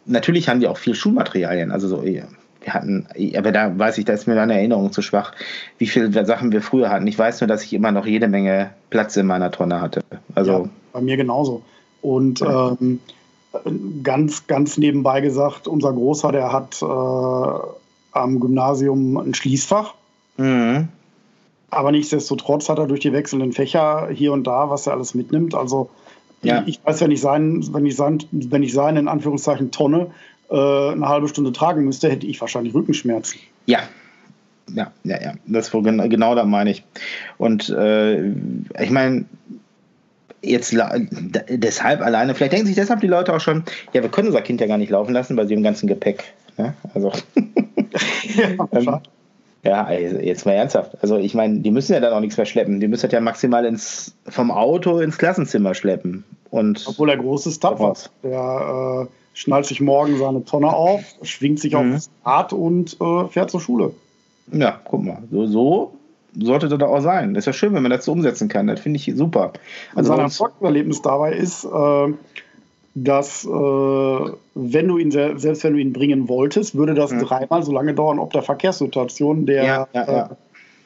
[0.06, 2.28] natürlich haben die auch viel Schulmaterialien, also so wir
[2.74, 5.32] hatten, aber da weiß ich, da ist mir meine Erinnerung zu schwach,
[5.78, 7.08] wie viele Sachen wir früher hatten.
[7.08, 10.02] Ich weiß nur, dass ich immer noch jede Menge Platz in meiner Tonne hatte.
[10.36, 11.62] Also ja, bei mir genauso.
[12.02, 13.00] Und ähm,
[14.04, 17.56] ganz, ganz nebenbei gesagt, unser Großer, der hat äh,
[18.12, 19.94] am Gymnasium ein Schließfach.
[20.38, 20.88] Mhm.
[21.70, 25.54] Aber nichtsdestotrotz hat er durch die wechselnden Fächer hier und da, was er alles mitnimmt.
[25.54, 25.90] Also
[26.42, 26.64] ja.
[26.66, 30.08] ich weiß, wenn ich seinen, wenn ich sein, wenn ich seine in Anführungszeichen Tonne
[30.50, 33.40] äh, eine halbe Stunde tragen müsste, hätte ich wahrscheinlich Rückenschmerzen.
[33.66, 33.80] Ja.
[34.74, 35.34] Ja, ja, ja.
[35.46, 36.84] Das genau, genau da meine ich.
[37.38, 39.26] Und äh, ich meine,
[40.42, 40.76] jetzt
[41.50, 44.60] deshalb alleine, vielleicht denken sich deshalb die Leute auch schon, ja, wir können unser Kind
[44.62, 46.34] ja gar nicht laufen lassen bei dem ganzen Gepäck.
[46.58, 46.74] Ne?
[46.94, 47.12] Also.
[48.36, 49.00] ja, ähm,
[49.68, 50.98] ja, also jetzt mal ernsthaft.
[51.02, 52.80] Also ich meine, die müssen ja dann auch nichts mehr schleppen.
[52.80, 56.24] Die müssen das ja maximal ins, vom Auto ins Klassenzimmer schleppen.
[56.50, 57.94] Und Obwohl der große ist tapfer.
[58.24, 61.96] Der äh, schnallt sich morgen seine Tonne auf, schwingt sich mhm.
[61.96, 63.94] aufs Rad und äh, fährt zur Schule.
[64.54, 65.94] Ja, guck mal, so, so
[66.40, 67.34] sollte das auch sein.
[67.34, 68.68] Das ist ja schön, wenn man das so umsetzen kann.
[68.68, 69.52] Das finde ich super.
[69.96, 72.14] Also sein Erfolgserlebnis dabei ist, äh,
[73.04, 77.20] dass äh, wenn du ihn selbst wenn du ihn bringen wolltest, würde das mhm.
[77.20, 80.26] dreimal so lange dauern, ob der Verkehrssituation der, ja, ja, ja.
[80.26, 80.36] Äh,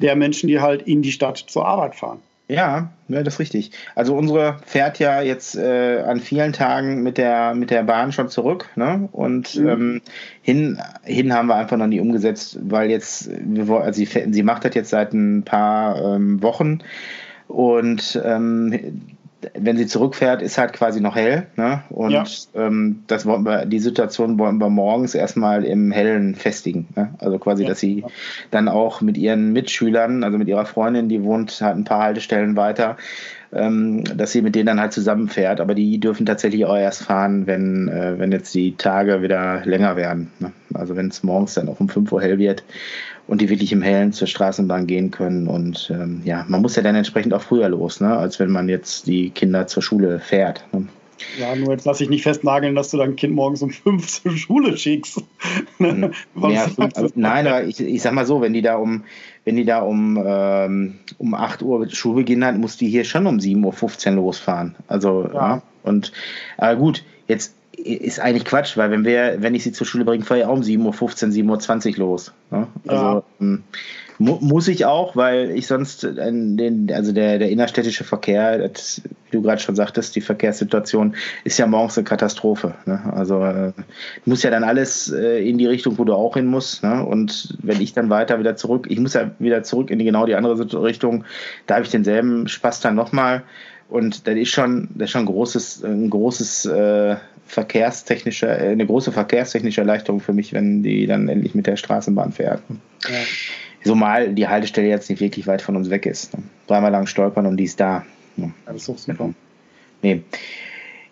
[0.02, 2.20] der Menschen, die halt in die Stadt zur Arbeit fahren.
[2.50, 3.72] Ja, ja, das ist richtig.
[3.96, 8.28] Also unsere fährt ja jetzt äh, an vielen Tagen mit der mit der Bahn schon
[8.28, 9.08] zurück, ne?
[9.14, 9.70] Und mhm.
[9.70, 10.02] ähm,
[10.42, 14.76] hin hin haben wir einfach noch nie umgesetzt, weil jetzt also sie sie macht das
[14.76, 16.80] jetzt seit ein paar ähm, Wochen
[17.48, 19.11] und ähm,
[19.54, 21.48] wenn sie zurückfährt, ist halt quasi noch hell.
[21.56, 21.84] Ne?
[21.90, 22.24] Und ja.
[22.56, 26.88] ähm, das wollen wir, die Situation wollen wir morgens erstmal im Hellen festigen.
[26.96, 27.14] Ne?
[27.20, 27.70] Also quasi, ja.
[27.70, 28.04] dass sie
[28.52, 32.56] dann auch mit ihren Mitschülern, also mit ihrer Freundin, die wohnt halt ein paar Haltestellen
[32.56, 32.98] weiter,
[33.54, 35.60] ähm, dass sie mit denen dann halt zusammenfährt.
[35.60, 39.96] Aber die dürfen tatsächlich auch erst fahren, wenn, äh, wenn jetzt die Tage wieder länger
[39.96, 40.32] werden.
[40.40, 40.52] Ne?
[40.74, 42.64] Also wenn es morgens dann auch um 5 Uhr hell wird
[43.28, 45.48] und die wirklich im Hellen zur Straßenbahn gehen können.
[45.48, 48.16] Und ähm, ja, man muss ja dann entsprechend auch früher los, ne?
[48.16, 50.66] als wenn man jetzt die Kinder zur Schule fährt.
[50.74, 50.88] Ne?
[51.40, 54.32] Ja, nur jetzt lass ich nicht festnageln, dass du dein Kind morgens um 5 zur
[54.38, 55.24] Schule schickst.
[55.80, 56.12] Ne?
[56.36, 59.04] ja, also, nein, aber ich, ich sag mal so, wenn die da um,
[59.46, 63.38] wenn die da um, ähm, um 8 Uhr Schulbeginn hat, muss die hier schon um
[63.38, 64.76] 7.15 Uhr losfahren.
[64.88, 65.34] Also, ja.
[65.34, 65.62] ja.
[65.84, 66.12] und
[66.58, 70.24] aber gut, jetzt ist eigentlich Quatsch, weil wenn wir, wenn ich sie zur Schule bringe,
[70.24, 72.34] fahre ich auch um 7.15 Uhr, 7.20 Uhr los.
[72.50, 72.68] Ne?
[72.88, 73.24] Also ja.
[73.40, 73.64] Ähm,
[74.22, 79.38] mu muss ich auch, weil ich sonst den, also der, der innerstädtische Verkehr, das, wie
[79.38, 82.76] du gerade schon sagtest, die Verkehrssituation ist ja morgens eine Katastrophe.
[82.86, 83.02] Ne?
[83.14, 83.72] Also äh,
[84.26, 86.84] muss ja dann alles äh, in die Richtung, wo du auch hin musst.
[86.84, 87.04] Ne?
[87.04, 90.26] Und wenn ich dann weiter wieder zurück, ich muss ja wieder zurück in die genau
[90.26, 91.24] die andere Richtung,
[91.66, 93.44] da habe ich denselben Spaß dann nochmal.
[93.90, 97.16] Und das ist schon, das ist schon ein großes, ein großes äh,
[97.52, 102.32] verkehrstechnische, äh, eine große verkehrstechnische Erleichterung für mich, wenn die dann endlich mit der Straßenbahn
[102.32, 102.62] fährt.
[103.04, 103.20] Ja.
[103.84, 106.36] So mal die Haltestelle jetzt nicht wirklich weit von uns weg ist.
[106.36, 106.44] Ne?
[106.68, 108.06] Dreimal lang stolpern und die ist da.
[108.38, 109.34] Ja, das ist doch super.
[110.02, 110.22] Nee.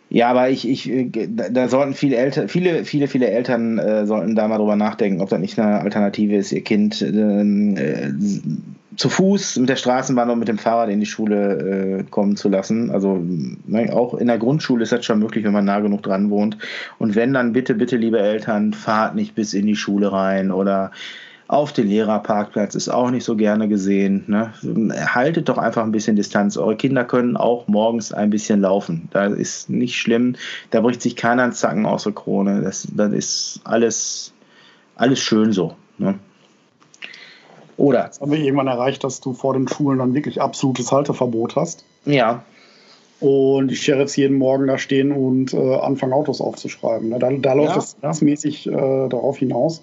[0.09, 0.89] Ja, aber ich, ich,
[1.27, 5.29] da sollten viele Eltern, viele, viele, viele Eltern äh, sollten da mal drüber nachdenken, ob
[5.29, 8.09] das nicht eine Alternative ist, ihr Kind ähm, äh,
[8.99, 12.49] zu Fuß mit der Straßenbahn und mit dem Fahrrad in die Schule äh, kommen zu
[12.49, 12.91] lassen.
[12.91, 13.23] Also
[13.65, 16.57] ne, auch in der Grundschule ist das schon möglich, wenn man nah genug dran wohnt.
[16.97, 20.91] Und wenn dann bitte, bitte, liebe Eltern, fahrt nicht bis in die Schule rein oder
[21.47, 24.25] auf den Lehrerparkplatz ist auch nicht so gerne gesehen.
[24.27, 24.51] Ne?
[25.15, 26.57] Haltet doch einfach ein bisschen Distanz.
[26.57, 29.07] Eure Kinder können auch morgens ein bisschen laufen.
[29.11, 30.35] Das ist nicht schlimm.
[30.71, 32.61] Da bricht sich keiner einen Zacken aus der Krone.
[32.63, 34.33] Das, das ist alles,
[34.95, 35.75] alles schön so.
[35.97, 36.19] Ne?
[37.79, 38.05] Oder?
[38.05, 41.83] Jetzt haben wir irgendwann erreicht, dass du vor den Schulen dann wirklich absolutes Halteverbot hast.
[42.05, 42.43] Ja.
[43.19, 47.09] Und die Sheriffs jeden Morgen da stehen und äh, anfangen, Autos aufzuschreiben.
[47.09, 47.19] Ne?
[47.19, 47.83] Da, da läuft ja.
[48.01, 49.81] das mäßig äh, darauf hinaus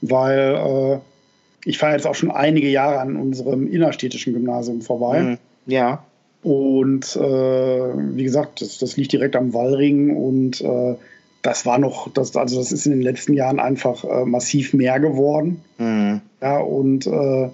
[0.00, 5.20] weil äh, ich fahre jetzt auch schon einige Jahre an unserem innerstädtischen Gymnasium vorbei.
[5.20, 5.38] Mhm.
[5.66, 6.04] Ja.
[6.42, 10.96] Und äh, wie gesagt, das, das, liegt direkt am Wallring und äh,
[11.42, 15.00] das war noch, das, also das ist in den letzten Jahren einfach äh, massiv mehr
[15.00, 15.62] geworden.
[15.78, 16.20] Mhm.
[16.40, 17.48] Ja, und äh,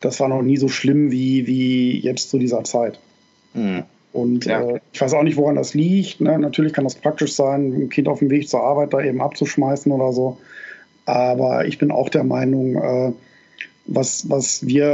[0.00, 2.98] das war noch nie so schlimm wie, wie jetzt zu dieser Zeit.
[3.54, 3.84] Mhm.
[4.12, 4.60] Und ja.
[4.62, 6.20] äh, ich weiß auch nicht, woran das liegt.
[6.20, 6.38] Ne?
[6.38, 9.90] Natürlich kann das praktisch sein, ein Kind auf dem Weg zur Arbeit da eben abzuschmeißen
[9.92, 10.38] oder so.
[11.04, 13.12] Aber ich bin auch der Meinung, äh,
[13.86, 14.86] was, was wir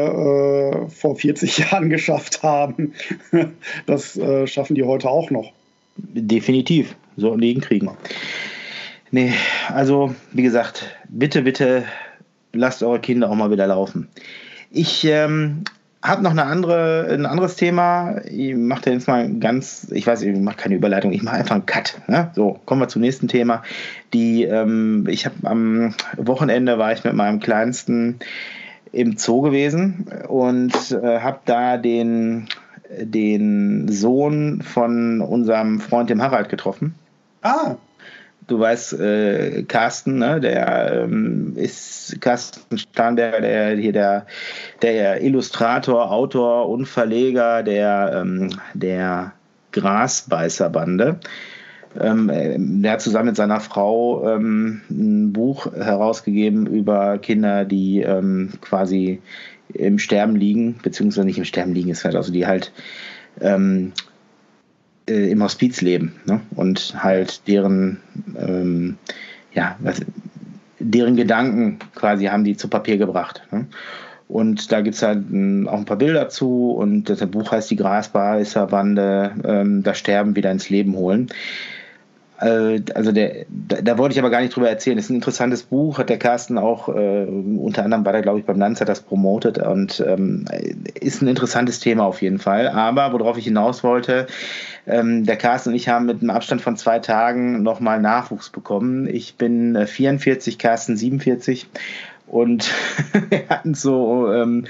[0.87, 2.93] äh, vor 40 Jahren geschafft haben,
[3.87, 5.53] das äh, schaffen die heute auch noch.
[5.97, 7.90] Definitiv, so liegen kriegen.
[9.11, 9.33] Nee,
[9.72, 11.85] also wie gesagt, bitte, bitte
[12.53, 14.09] lasst eure Kinder auch mal wieder laufen.
[14.70, 15.62] Ich ähm,
[16.03, 18.20] habe noch eine andere, ein anderes Thema.
[18.27, 21.66] Ich mache jetzt mal ganz, ich weiß, ich mache keine Überleitung, ich mache einfach einen
[21.66, 22.00] Cut.
[22.09, 22.31] Ne?
[22.35, 23.62] So, kommen wir zum nächsten Thema.
[24.12, 28.18] Die, ähm, ich habe am Wochenende war ich mit meinem Kleinsten
[28.92, 32.48] im Zoo gewesen und äh, habe da den,
[33.00, 36.94] den Sohn von unserem Freund dem Harald getroffen.
[37.44, 37.76] Ah
[38.46, 44.26] du weißt, äh, Carsten, ne, der ähm, ist Carsten Starnberger, der hier der,
[44.83, 49.33] der Illustrator, Autor und Verleger der, ähm, der
[49.72, 51.18] Grasbeißerbande.
[52.00, 58.50] Ähm, der hat zusammen mit seiner Frau ähm, ein Buch herausgegeben über Kinder, die ähm,
[58.61, 59.22] quasi
[59.72, 62.72] im Sterben liegen, beziehungsweise nicht im Sterben liegen, ist halt also die halt
[63.40, 63.92] ähm,
[65.09, 66.40] äh, im Hospiz leben ne?
[66.57, 68.01] und halt deren,
[68.38, 68.97] ähm,
[69.53, 70.01] ja, was,
[70.79, 73.43] deren Gedanken quasi haben die zu Papier gebracht.
[73.51, 73.67] Ne?
[74.29, 77.71] Und da gibt es halt m, auch ein paar Bilder zu und das Buch heißt
[77.71, 81.29] Die Grasbeißerbande, ähm, das Sterben wieder ins Leben holen.
[82.44, 84.96] Äh, also der, da, da, wollte ich aber gar nicht drüber erzählen.
[84.96, 88.38] Das ist ein interessantes Buch, hat der Carsten auch, äh, unter anderem war der, glaube
[88.38, 90.44] ich, beim Lanzer das promotet und ähm,
[91.00, 92.68] ist ein interessantes Thema auf jeden Fall.
[92.68, 94.26] Aber worauf ich hinaus wollte,
[94.87, 99.07] ähm, der Carsten und ich haben mit einem Abstand von zwei Tagen nochmal Nachwuchs bekommen.
[99.07, 101.66] Ich bin äh, 44, Carsten 47
[102.26, 102.70] und
[103.30, 104.66] wir hatten so ähm,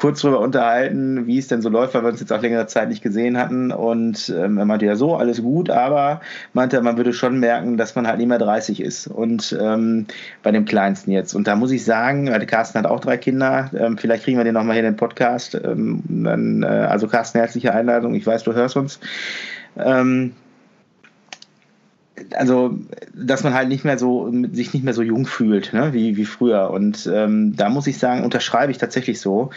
[0.00, 2.88] kurz darüber unterhalten, wie es denn so läuft, weil wir uns jetzt auch längere Zeit
[2.88, 3.70] nicht gesehen hatten.
[3.70, 6.22] Und ähm, er meinte ja so, alles gut, aber
[6.54, 9.06] meinte, man würde schon merken, dass man halt nicht mehr 30 ist.
[9.06, 10.06] Und ähm,
[10.42, 11.34] bei dem Kleinsten jetzt.
[11.34, 14.44] Und da muss ich sagen, weil Carsten hat auch drei Kinder, ähm, vielleicht kriegen wir
[14.44, 15.54] den nochmal hier in den Podcast.
[15.54, 18.14] Ähm, dann, äh, also Carsten, herzliche Einladung.
[18.14, 18.98] Ich weiß, du hörst uns.
[19.76, 20.32] Ähm,
[22.34, 22.78] also,
[23.14, 26.24] dass man halt nicht mehr so, sich nicht mehr so jung fühlt, ne, wie, wie
[26.24, 26.70] früher.
[26.70, 29.50] Und ähm, da muss ich sagen, unterschreibe ich tatsächlich so.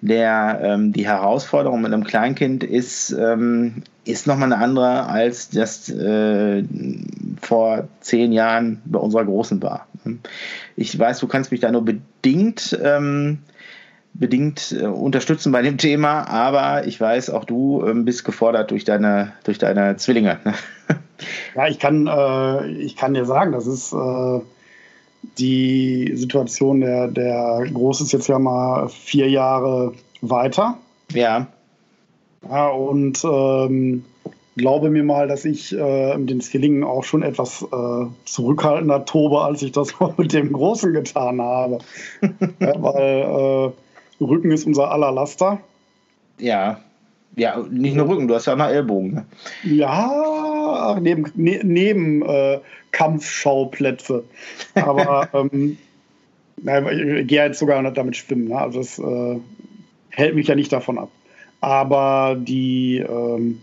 [0.00, 5.88] Der, ähm, die Herausforderung mit einem Kleinkind ist, ähm, ist nochmal eine andere, als das
[5.88, 6.64] äh,
[7.40, 9.86] vor zehn Jahren bei unserer Großen war.
[10.76, 13.38] Ich weiß, du kannst mich da nur bedingt ähm,
[14.18, 18.84] bedingt äh, unterstützen bei dem Thema, aber ich weiß, auch du ähm, bist gefordert durch
[18.84, 20.38] deine, durch deine Zwillinge.
[20.44, 20.54] Ne?
[21.54, 24.40] Ja, ich kann, äh, ich kann dir sagen, das ist äh,
[25.38, 30.78] die Situation, der, der Groß ist jetzt ja mal vier Jahre weiter.
[31.12, 31.46] Ja.
[32.48, 34.04] Ja, und ähm,
[34.58, 39.40] glaube mir mal, dass ich äh, mit den Zwillingen auch schon etwas äh, zurückhaltender tobe,
[39.40, 41.78] als ich das mit dem Großen getan habe.
[42.60, 43.72] ja, weil
[44.20, 45.60] äh, Rücken ist unser aller Laster.
[46.38, 46.80] Ja.
[47.36, 49.14] Ja, nicht nur Rücken, du hast ja auch noch Ellbogen.
[49.14, 49.26] Ne?
[49.62, 50.37] Ja,
[51.00, 52.60] neben, ne, neben äh,
[52.92, 54.24] Kampfschauplätze.
[54.74, 55.78] Aber ähm,
[56.56, 58.48] ich gehe jetzt sogar nicht damit schwimmen.
[58.48, 58.58] Ne?
[58.58, 59.40] Also das äh,
[60.10, 61.10] hält mich ja nicht davon ab.
[61.60, 63.60] Aber die, ähm,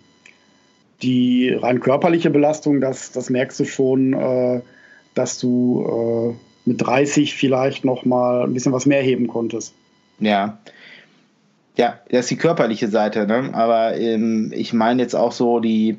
[1.02, 4.62] die rein körperliche Belastung, das, das merkst du schon, äh,
[5.14, 9.74] dass du äh, mit 30 vielleicht noch mal ein bisschen was mehr heben konntest.
[10.20, 10.58] Ja,
[11.78, 13.50] ja, das ist die körperliche Seite, ne?
[13.54, 15.98] aber ähm, ich meine jetzt auch so die,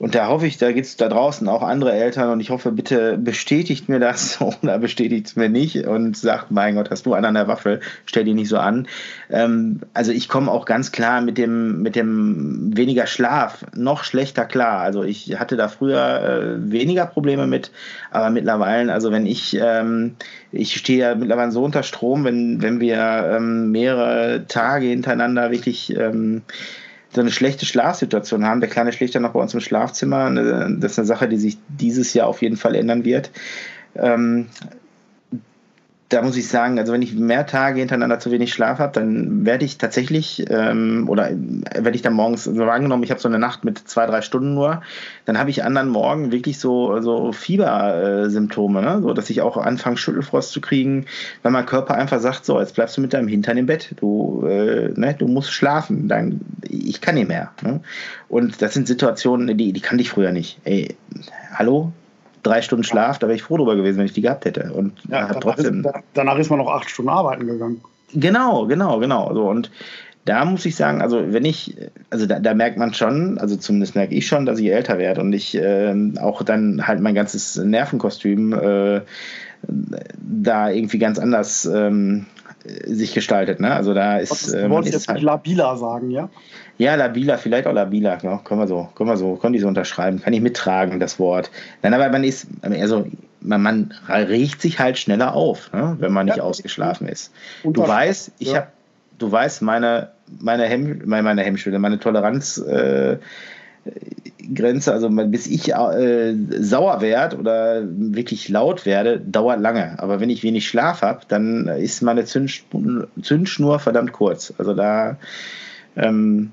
[0.00, 2.72] und da hoffe ich, da gibt es da draußen auch andere Eltern und ich hoffe,
[2.72, 7.12] bitte bestätigt mir das oder bestätigt es mir nicht und sagt, mein Gott, hast du
[7.12, 8.88] einen an der Waffel, stell die nicht so an.
[9.28, 14.46] Ähm, also ich komme auch ganz klar mit dem, mit dem weniger Schlaf noch schlechter
[14.46, 14.80] klar.
[14.80, 17.70] Also ich hatte da früher äh, weniger Probleme mit,
[18.10, 20.16] aber mittlerweile, also wenn ich, ähm,
[20.50, 25.94] ich stehe ja mittlerweile so unter Strom, wenn, wenn wir ähm, mehrere Tage hintereinander wirklich
[25.94, 26.40] ähm,
[27.12, 28.60] so eine schlechte Schlafsituation haben.
[28.60, 30.30] Der Kleine schläft ja noch bei uns im Schlafzimmer.
[30.78, 33.30] Das ist eine Sache, die sich dieses Jahr auf jeden Fall ändern wird.
[33.96, 34.46] Ähm,
[36.10, 39.46] da muss ich sagen, also wenn ich mehr Tage hintereinander zu wenig Schlaf habe, dann
[39.46, 43.38] werde ich tatsächlich ähm, oder werde ich dann morgens so angenommen, ich habe so eine
[43.38, 44.82] Nacht mit zwei, drei Stunden nur,
[45.24, 49.00] dann habe ich anderen Morgen wirklich so, so Fiebersymptome, ne?
[49.02, 51.06] so dass ich auch anfange, Schüttelfrost zu kriegen,
[51.42, 54.44] weil mein Körper einfach sagt, so, jetzt bleibst du mit deinem Hintern im Bett, du,
[54.48, 57.52] äh, ne, du musst schlafen, dann, ich kann nicht mehr.
[57.62, 57.80] Ne?
[58.28, 60.58] Und das sind Situationen, die, die kannte ich früher nicht.
[60.64, 60.96] Ey,
[61.54, 61.92] hallo,
[62.42, 64.72] drei Stunden Schlaf, da wäre ich froh drüber gewesen, wenn ich die gehabt hätte.
[64.72, 65.84] Und ja, danach trotzdem.
[65.84, 67.80] Ist, danach ist man noch acht Stunden arbeiten gegangen.
[68.14, 69.32] Genau, genau, genau.
[69.34, 69.70] So, und
[70.24, 71.76] da muss ich sagen, also wenn ich,
[72.10, 75.20] also da, da, merkt man schon, also zumindest merke ich schon, dass ich älter werde
[75.20, 79.00] und ich äh, auch dann halt mein ganzes Nervenkostüm äh,
[79.62, 82.26] da irgendwie ganz anders ähm,
[82.64, 83.60] sich gestaltet.
[83.60, 83.72] Ne?
[83.72, 84.30] Also da ist.
[84.30, 86.28] Was, du äh, wolltest jetzt halt, labiler sagen, ja?
[86.78, 88.18] Ja, labiler, vielleicht auch labiler.
[88.22, 90.20] Ja, können wir so, können wir so, können die so unterschreiben.
[90.20, 91.50] Kann ich mittragen, das Wort.
[91.82, 93.06] Nein, aber man ist, also
[93.40, 95.96] man, man regt sich halt schneller auf, ne?
[95.98, 97.32] wenn man nicht ja, ausgeschlafen ist.
[97.64, 98.56] Du weißt, ich ja.
[98.56, 98.66] habe,
[99.18, 102.58] du weißt, meine, meine, Hemm, meine Hemmschwelle, meine Toleranz.
[102.58, 103.18] Äh,
[104.54, 109.98] Grenze, also bis ich äh, sauer werde oder wirklich laut werde, dauert lange.
[109.98, 114.52] Aber wenn ich wenig Schlaf habe, dann ist meine Zündschnur verdammt kurz.
[114.58, 115.16] Also da
[115.96, 116.52] ähm,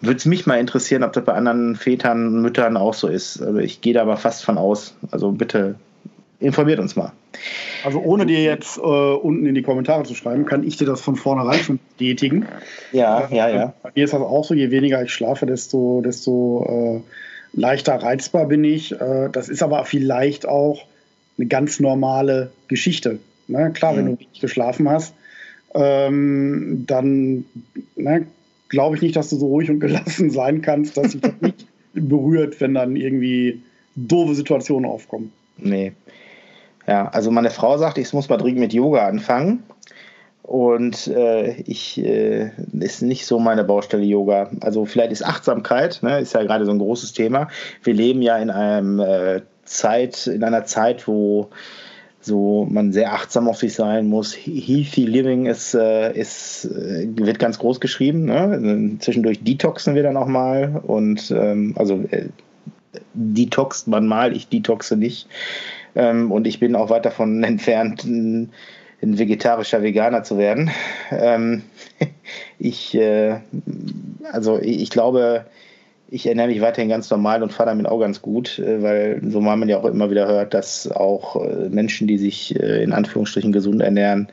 [0.00, 3.42] würde es mich mal interessieren, ob das bei anderen Vätern, Müttern auch so ist.
[3.42, 4.94] Also ich gehe da aber fast von aus.
[5.10, 5.76] Also bitte
[6.40, 7.12] informiert uns mal.
[7.84, 11.00] Also ohne dir jetzt äh, unten in die Kommentare zu schreiben, kann ich dir das
[11.00, 12.46] von vornherein schon bestätigen.
[12.92, 13.74] Ja, ja, ja.
[13.82, 18.46] Bei mir ist das auch so, je weniger ich schlafe, desto, desto äh, leichter reizbar
[18.46, 18.92] bin ich.
[18.92, 20.84] Äh, das ist aber vielleicht auch
[21.38, 23.18] eine ganz normale Geschichte.
[23.46, 23.72] Ne?
[23.72, 23.96] Klar, mhm.
[23.96, 25.14] wenn du nicht geschlafen hast,
[25.74, 27.44] ähm, dann
[27.96, 28.26] ne,
[28.68, 31.66] glaube ich nicht, dass du so ruhig und gelassen sein kannst, dass sich das nicht
[31.94, 33.62] berührt, wenn dann irgendwie
[33.96, 35.32] doofe Situationen aufkommen.
[35.56, 35.92] Nee.
[36.88, 39.62] Ja, also meine Frau sagt, ich muss mal dringend mit Yoga anfangen.
[40.42, 44.48] Und äh, ich äh, ist nicht so meine Baustelle Yoga.
[44.62, 47.48] Also vielleicht ist Achtsamkeit, ne, ist ja gerade so ein großes Thema.
[47.82, 51.50] Wir leben ja in einem äh, Zeit, in einer Zeit, wo
[52.22, 54.34] so man sehr achtsam auf sich sein muss.
[54.34, 58.24] Healthy Living ist, äh, ist, äh, wird ganz groß geschrieben.
[58.24, 58.96] Ne?
[59.00, 62.28] Zwischendurch detoxen wir dann auch mal und ähm, also äh,
[63.14, 65.28] detoxt man mal, ich detoxe nicht.
[65.94, 68.50] Ähm, und ich bin auch weit davon entfernt, ein
[69.00, 70.70] vegetarischer Veganer zu werden.
[71.10, 71.62] Ähm,
[72.58, 73.36] ich, äh,
[74.32, 75.46] also ich glaube,
[76.10, 79.40] ich ernähre mich weiterhin ganz normal und fahre damit auch ganz gut, äh, weil so
[79.40, 82.92] mal man ja auch immer wieder hört, dass auch äh, Menschen, die sich äh, in
[82.92, 84.28] Anführungsstrichen gesund ernähren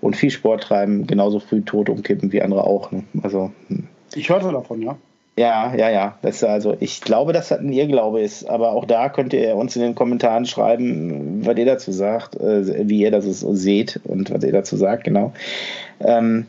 [0.00, 2.90] und viel Sport treiben, genauso früh tot umkippen wie andere auch.
[2.90, 3.04] Ne?
[3.22, 3.86] Also, hm.
[4.14, 4.96] ich hörte davon, ja.
[5.36, 6.18] Ja, ja, ja.
[6.22, 8.48] Das also, ich glaube, dass das ein Irrglaube ist.
[8.48, 13.00] Aber auch da könnt ihr uns in den Kommentaren schreiben, was ihr dazu sagt, wie
[13.00, 15.32] ihr das seht und was ihr dazu sagt, genau.
[16.00, 16.46] Ähm,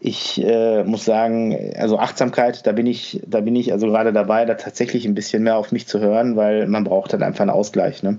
[0.00, 4.46] ich äh, muss sagen, also Achtsamkeit, da bin ich, da bin ich also gerade dabei,
[4.46, 7.50] da tatsächlich ein bisschen mehr auf mich zu hören, weil man braucht dann einfach einen
[7.50, 8.02] Ausgleich.
[8.02, 8.18] Ne?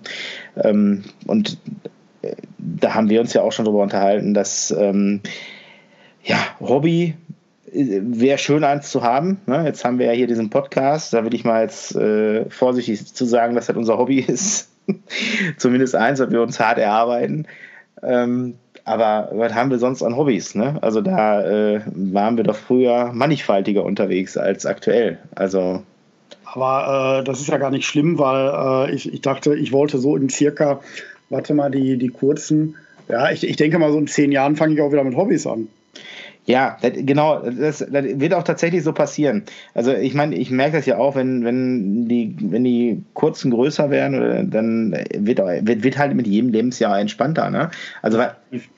[0.64, 1.58] Ähm, und
[2.22, 5.22] äh, da haben wir uns ja auch schon drüber unterhalten, dass ähm,
[6.24, 7.16] ja, Hobby äh,
[7.74, 9.40] wäre schön eins zu haben.
[9.46, 9.64] Ne?
[9.66, 13.26] Jetzt haben wir ja hier diesen Podcast, da will ich mal jetzt äh, vorsichtig zu
[13.26, 14.70] sagen, dass das unser Hobby ist.
[15.58, 17.48] Zumindest eins, was wir uns hart erarbeiten.
[18.04, 20.56] Ähm, aber was haben wir sonst an Hobbys?
[20.56, 20.80] Ne?
[20.82, 25.20] Also da äh, waren wir doch früher mannigfaltiger unterwegs als aktuell.
[25.36, 25.84] Also
[26.54, 30.00] aber äh, das ist ja gar nicht schlimm, weil äh, ich, ich dachte, ich wollte
[30.00, 30.82] so in circa,
[31.30, 32.76] warte mal, die, die kurzen,
[33.08, 35.48] ja, ich, ich denke mal, so in zehn Jahren fange ich auch wieder mit Hobbys
[35.48, 35.70] an.
[36.46, 39.44] Ja, das, genau, das, das, wird auch tatsächlich so passieren.
[39.76, 43.92] Also ich meine, ich merke das ja auch, wenn, wenn, die, wenn die kurzen größer
[43.92, 47.50] werden, dann wird, wird, wird halt mit jedem Lebensjahr entspannter.
[47.52, 47.70] Ne?
[48.02, 48.24] Also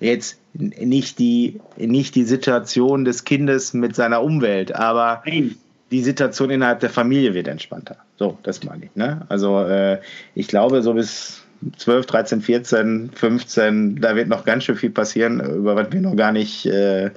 [0.01, 5.55] jetzt nicht die, nicht die Situation des Kindes mit seiner Umwelt, aber Nein.
[5.91, 7.95] die Situation innerhalb der Familie wird entspannter.
[8.17, 8.95] So, das meine ich.
[8.95, 9.25] Ne?
[9.29, 9.99] Also äh,
[10.35, 11.43] ich glaube, so bis
[11.77, 16.15] 12, 13, 14, 15, da wird noch ganz schön viel passieren, über was wir noch
[16.15, 17.11] gar nicht äh,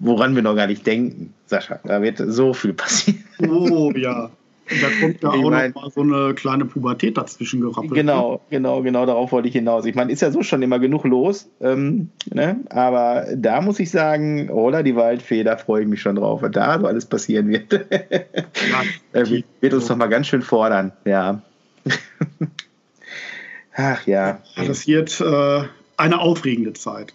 [0.00, 1.80] woran wir noch gar nicht denken, Sascha.
[1.84, 3.24] Da wird so viel passieren.
[3.48, 4.30] Oh ja.
[4.70, 7.94] Und da kommt ja ich auch mein, noch mal so eine kleine Pubertät dazwischen gerappelt.
[7.94, 8.40] Genau, ne?
[8.50, 9.86] genau, genau, darauf wollte ich hinaus.
[9.86, 12.60] Ich meine, ist ja so schon immer genug los, ähm, ne?
[12.68, 16.50] aber da muss ich sagen, oder die Waldfee, da freue ich mich schon drauf, was
[16.50, 17.72] da so alles passieren wird.
[17.72, 18.82] ja,
[19.20, 21.40] äh, wird uns doch mal ganz schön fordern, ja.
[23.74, 24.40] Ach ja.
[24.56, 25.62] Das wird äh,
[25.96, 27.14] eine aufregende Zeit.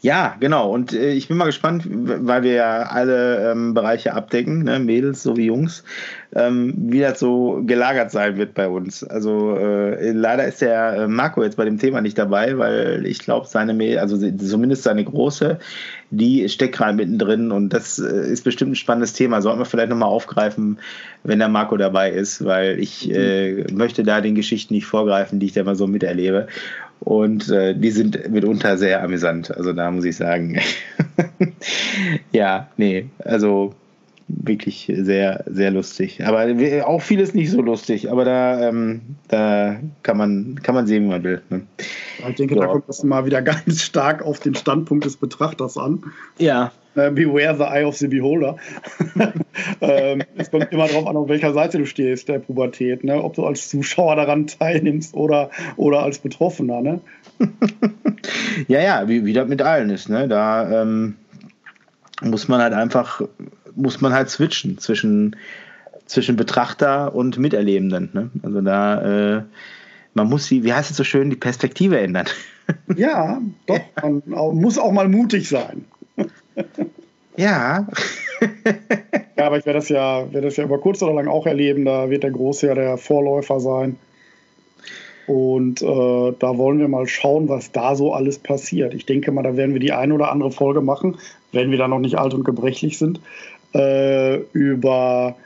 [0.00, 0.70] Ja, genau.
[0.70, 4.78] Und äh, ich bin mal gespannt, weil wir ja alle ähm, Bereiche abdecken, ne?
[4.78, 5.84] Mädels sowie Jungs,
[6.34, 9.04] ähm, wie das so gelagert sein wird bei uns.
[9.04, 13.18] Also äh, leider ist der äh, Marco jetzt bei dem Thema nicht dabei, weil ich
[13.20, 15.58] glaube, seine Mädel, also zumindest seine große,
[16.10, 19.42] die steckt gerade mittendrin und das äh, ist bestimmt ein spannendes Thema.
[19.42, 20.78] Sollten wir vielleicht nochmal aufgreifen,
[21.22, 25.46] wenn der Marco dabei ist, weil ich äh, möchte da den Geschichten nicht vorgreifen, die
[25.46, 26.46] ich da mal so miterlebe.
[27.00, 29.54] Und äh, die sind mitunter sehr amüsant.
[29.54, 30.58] Also da muss ich sagen,
[32.32, 33.74] ja, nee, also
[34.28, 36.24] wirklich sehr, sehr lustig.
[36.24, 36.46] Aber
[36.86, 38.10] auch vieles nicht so lustig.
[38.10, 41.42] Aber da, ähm, da kann man, kann man sehen, wie man will.
[41.50, 41.62] Ne?
[42.28, 42.60] Ich denke, so.
[42.60, 46.04] da kommt das mal wieder ganz stark auf den Standpunkt des Betrachters an.
[46.38, 46.72] Ja.
[46.96, 48.56] Äh, beware the eye of the beholder.
[49.80, 53.04] ähm, es kommt immer darauf an, auf welcher Seite du stehst, der Pubertät.
[53.04, 53.22] Ne?
[53.22, 56.80] Ob du als Zuschauer daran teilnimmst oder, oder als Betroffener.
[56.80, 57.00] Ne?
[58.68, 60.08] ja, ja, wie, wie das mit allen ist.
[60.08, 60.28] Ne?
[60.28, 61.16] Da ähm,
[62.22, 63.22] muss man halt einfach
[63.76, 65.36] muss man halt switchen zwischen,
[66.06, 68.10] zwischen Betrachter und Miterlebenden.
[68.12, 68.30] Ne?
[68.42, 69.42] Also da, äh,
[70.14, 72.26] man muss die, wie heißt es so schön, die Perspektive ändern.
[72.96, 75.84] Ja, doch, man muss auch mal mutig sein.
[77.36, 77.86] Ja.
[79.36, 81.84] ja, aber ich werde das ja, werde das ja über kurz oder lang auch erleben.
[81.84, 83.96] Da wird der Große ja der Vorläufer sein.
[85.26, 88.92] Und äh, da wollen wir mal schauen, was da so alles passiert.
[88.92, 91.16] Ich denke mal, da werden wir die eine oder andere Folge machen,
[91.52, 93.20] wenn wir da noch nicht alt und gebrechlich sind,
[93.74, 95.36] äh, über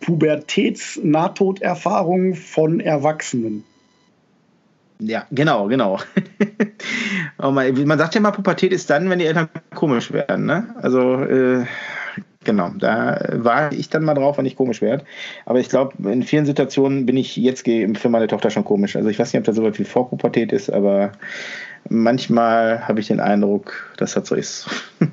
[0.00, 3.62] Pubertäts-Nahtoderfahrungen von Erwachsenen.
[5.00, 5.98] Ja, genau, genau.
[7.42, 10.46] oh man, man, sagt ja mal, Pubertät ist dann, wenn die Eltern komisch werden.
[10.46, 10.74] Ne?
[10.80, 11.64] Also, äh,
[12.44, 15.04] genau, da war ich dann mal drauf, wenn ich komisch werde.
[15.46, 18.96] Aber ich glaube, in vielen Situationen bin ich jetzt für meine Tochter schon komisch.
[18.96, 21.12] Also, ich weiß nicht, ob das so weit wie Vorpubertät ist, aber
[21.88, 24.68] manchmal habe ich den Eindruck, dass das so ist.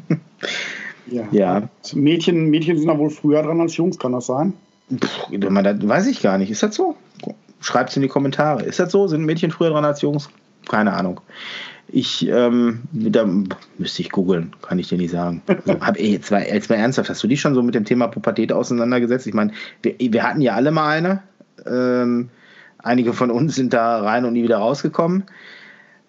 [1.10, 1.24] Ja.
[1.32, 1.70] ja.
[1.94, 4.52] Mädchen, Mädchen sind da wohl früher dran als Jungs, kann das sein?
[4.90, 6.52] Puh, das weiß ich gar nicht.
[6.52, 6.96] Ist das so?
[7.60, 8.64] Schreibt es in die Kommentare.
[8.64, 9.08] Ist das so?
[9.08, 10.30] Sind Mädchen früher dran als Jungs?
[10.68, 11.22] Keine Ahnung.
[11.90, 13.26] Ich, ähm, da
[13.78, 15.42] müsste ich googeln, kann ich dir nicht sagen.
[15.48, 17.86] Also, hab, ey, jetzt, mal, jetzt mal ernsthaft, hast du dich schon so mit dem
[17.86, 19.26] Thema Pubertät auseinandergesetzt?
[19.26, 21.24] Ich meine, wir, wir, hatten ja alle mal eine.
[21.66, 22.30] Ähm,
[22.80, 25.24] einige von uns sind da rein und nie wieder rausgekommen.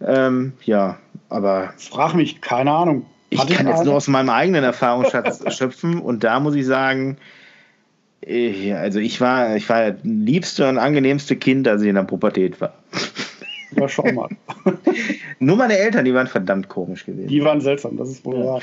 [0.00, 1.72] Ähm, ja, aber.
[1.76, 3.06] Frag mich, keine Ahnung.
[3.30, 7.18] Ich kann jetzt nur aus meinem eigenen Erfahrungsschatz schöpfen und da muss ich sagen,
[8.28, 12.60] also ich war, ich war das liebste und angenehmste Kind, als ich in der Pubertät
[12.60, 12.74] war.
[13.76, 14.28] Aber schau mal.
[15.38, 17.28] Nur meine Eltern, die waren verdammt komisch gewesen.
[17.28, 18.44] Die waren seltsam, das ist wohl ja.
[18.44, 18.60] wahr.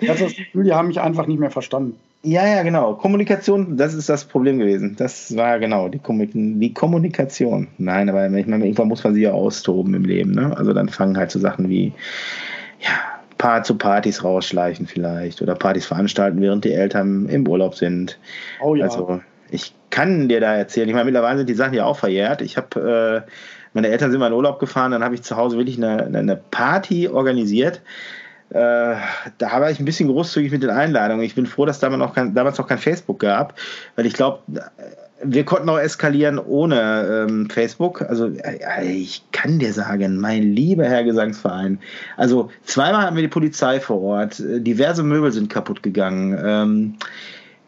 [0.00, 1.96] Ich habe das Gefühl, die haben mich einfach nicht mehr verstanden.
[2.24, 2.94] Ja, ja, genau.
[2.94, 4.94] Kommunikation, das ist das Problem gewesen.
[4.96, 7.68] Das war genau die, die Kommunikation.
[7.78, 10.32] Nein, aber ich meine, irgendwann muss man sie ja austoben im Leben.
[10.32, 10.56] Ne?
[10.56, 11.92] Also dann fangen halt so Sachen wie,
[12.80, 13.11] ja,
[13.42, 18.16] Paar zu Partys rausschleichen vielleicht oder Partys veranstalten, während die Eltern im Urlaub sind.
[18.62, 18.84] Oh ja.
[18.84, 19.20] Also
[19.50, 20.88] ich kann dir da erzählen.
[20.88, 22.40] Ich meine, mittlerweile sind die Sachen ja auch verjährt.
[22.40, 23.30] Ich habe, äh,
[23.74, 26.36] meine Eltern sind mal in Urlaub gefahren, dann habe ich zu Hause wirklich eine, eine
[26.36, 27.82] Party organisiert
[28.50, 28.96] äh,
[29.38, 31.24] da war ich ein bisschen großzügig mit den Einladungen.
[31.24, 33.58] Ich bin froh, dass damals noch kein, damals noch kein Facebook gab,
[33.96, 34.40] weil ich glaube,
[35.24, 38.02] wir konnten auch eskalieren ohne ähm, Facebook.
[38.02, 41.78] Also äh, ich kann dir sagen, mein lieber Herr Gesangsverein,
[42.16, 46.38] also zweimal hatten wir die Polizei vor Ort, äh, diverse Möbel sind kaputt gegangen.
[46.44, 46.94] Ähm,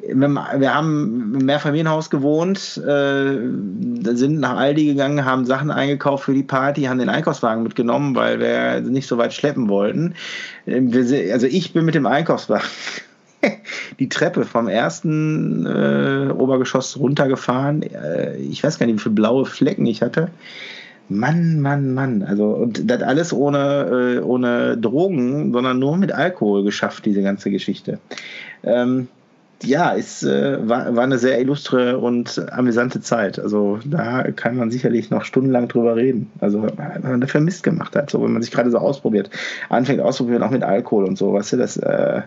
[0.06, 3.38] wir haben im Mehrfamilienhaus gewohnt, äh,
[4.14, 8.38] sind nach Aldi gegangen, haben Sachen eingekauft für die Party, haben den Einkaufswagen mitgenommen, weil
[8.38, 10.14] wir nicht so weit schleppen wollten.
[10.66, 10.92] Ähm,
[11.32, 12.66] also ich bin mit dem Einkaufswagen
[13.98, 17.82] die Treppe vom ersten äh, Obergeschoss runtergefahren.
[17.82, 20.28] Äh, ich weiß gar nicht, wie viele blaue Flecken ich hatte.
[21.08, 22.22] Mann, Mann, Mann.
[22.22, 27.50] Also, und das alles ohne, äh, ohne Drogen, sondern nur mit Alkohol geschafft, diese ganze
[27.50, 27.98] Geschichte.
[28.62, 29.08] Ähm,
[29.62, 33.38] ja, es äh, war, war eine sehr illustre und amüsante Zeit.
[33.38, 36.30] Also da kann man sicherlich noch stundenlang drüber reden.
[36.40, 39.30] Also wenn man da vermisst gemacht hat, so wenn man sich gerade so ausprobiert,
[39.68, 42.22] anfängt ausprobieren auch mit Alkohol und so, weißt du, das äh,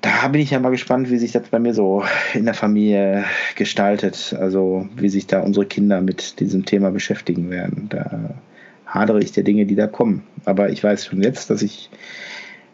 [0.00, 3.24] da bin ich ja mal gespannt, wie sich das bei mir so in der Familie
[3.54, 4.36] gestaltet.
[4.38, 7.88] Also wie sich da unsere Kinder mit diesem Thema beschäftigen werden.
[7.88, 8.34] Da
[8.86, 10.22] hadere ich der Dinge, die da kommen.
[10.44, 11.90] Aber ich weiß schon jetzt, dass ich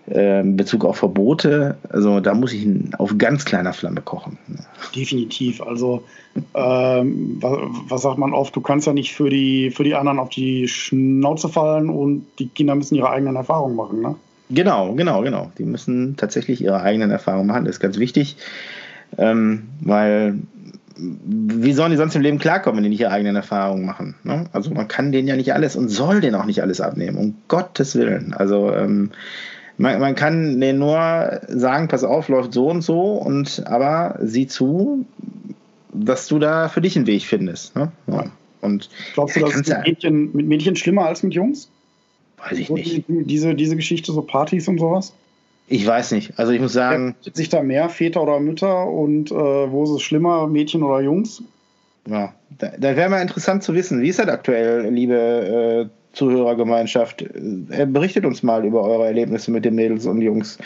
[0.07, 2.67] in Bezug auf Verbote, also da muss ich
[2.99, 4.37] auf ganz kleiner Flamme kochen.
[4.95, 5.63] Definitiv.
[5.63, 6.03] Also
[6.55, 7.59] ähm, was,
[7.89, 10.67] was, sagt man oft, du kannst ja nicht für die, für die anderen auf die
[10.67, 14.01] Schnauze fallen und die Kinder müssen ihre eigenen Erfahrungen machen.
[14.01, 14.17] Ne?
[14.53, 15.51] Genau, genau, genau.
[15.59, 17.65] Die müssen tatsächlich ihre eigenen Erfahrungen machen.
[17.65, 18.37] Das ist ganz wichtig,
[19.19, 20.39] ähm, weil
[20.97, 24.15] wie sollen die sonst im Leben klarkommen, wenn die nicht ihre eigenen Erfahrungen machen?
[24.25, 24.45] Ne?
[24.53, 27.35] Also man kann denen ja nicht alles und soll denen auch nicht alles abnehmen, um
[27.49, 28.35] Gottes Willen.
[28.35, 29.11] Also ähm,
[29.79, 34.47] man, man kann denen nur sagen, pass auf, läuft so und so, und aber sieh
[34.47, 35.07] zu,
[35.93, 37.75] dass du da für dich einen Weg findest.
[37.75, 37.91] Ne?
[38.07, 38.27] Ja.
[38.61, 41.71] Und Glaubst du, das ist mit Mädchen, mit Mädchen schlimmer als mit Jungs?
[42.49, 43.09] Weiß ich nicht.
[43.09, 45.13] Die, diese, diese Geschichte, so Partys und sowas?
[45.69, 46.39] Ich weiß nicht.
[46.39, 47.15] Also ich muss sagen.
[47.23, 51.01] Ja, sich da mehr Väter oder Mütter und äh, wo ist es schlimmer, Mädchen oder
[51.01, 51.43] Jungs?
[52.07, 57.23] Ja, da, da wäre mal interessant zu wissen, wie ist das aktuell, liebe äh, Zuhörergemeinschaft.
[57.23, 60.59] Äh, berichtet uns mal über eure Erlebnisse mit den Mädels und Jungs.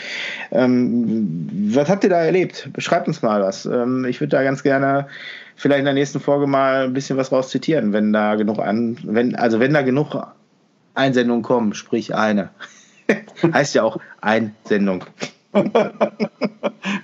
[0.51, 2.69] Ähm, was habt ihr da erlebt?
[2.73, 3.65] Beschreibt uns mal was.
[3.65, 5.07] Ähm, ich würde da ganz gerne
[5.55, 8.97] vielleicht in der nächsten Folge mal ein bisschen was raus zitieren, wenn da genug an,
[9.03, 10.15] wenn, also wenn da genug
[10.97, 12.49] Einsendungen kommen, sprich eine.
[13.53, 15.05] heißt ja auch Einsendung.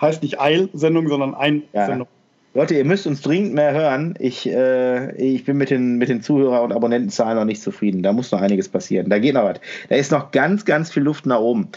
[0.01, 2.07] heißt nicht Eilsendung, sondern Einsendung.
[2.07, 2.07] Ja.
[2.55, 4.13] Leute, ihr müsst uns dringend mehr hören.
[4.19, 8.03] Ich, äh, ich bin mit den, mit den Zuhörer- und Abonnentenzahlen noch nicht zufrieden.
[8.03, 9.09] Da muss noch einiges passieren.
[9.09, 9.59] Da geht noch was.
[9.89, 11.69] Da ist noch ganz, ganz viel Luft nach oben.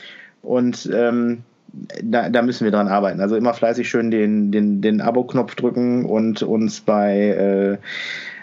[0.43, 1.45] Und ähm,
[2.03, 3.21] da, da müssen wir dran arbeiten.
[3.21, 7.79] Also immer fleißig schön den, den, den Abo-Knopf drücken und uns bei äh,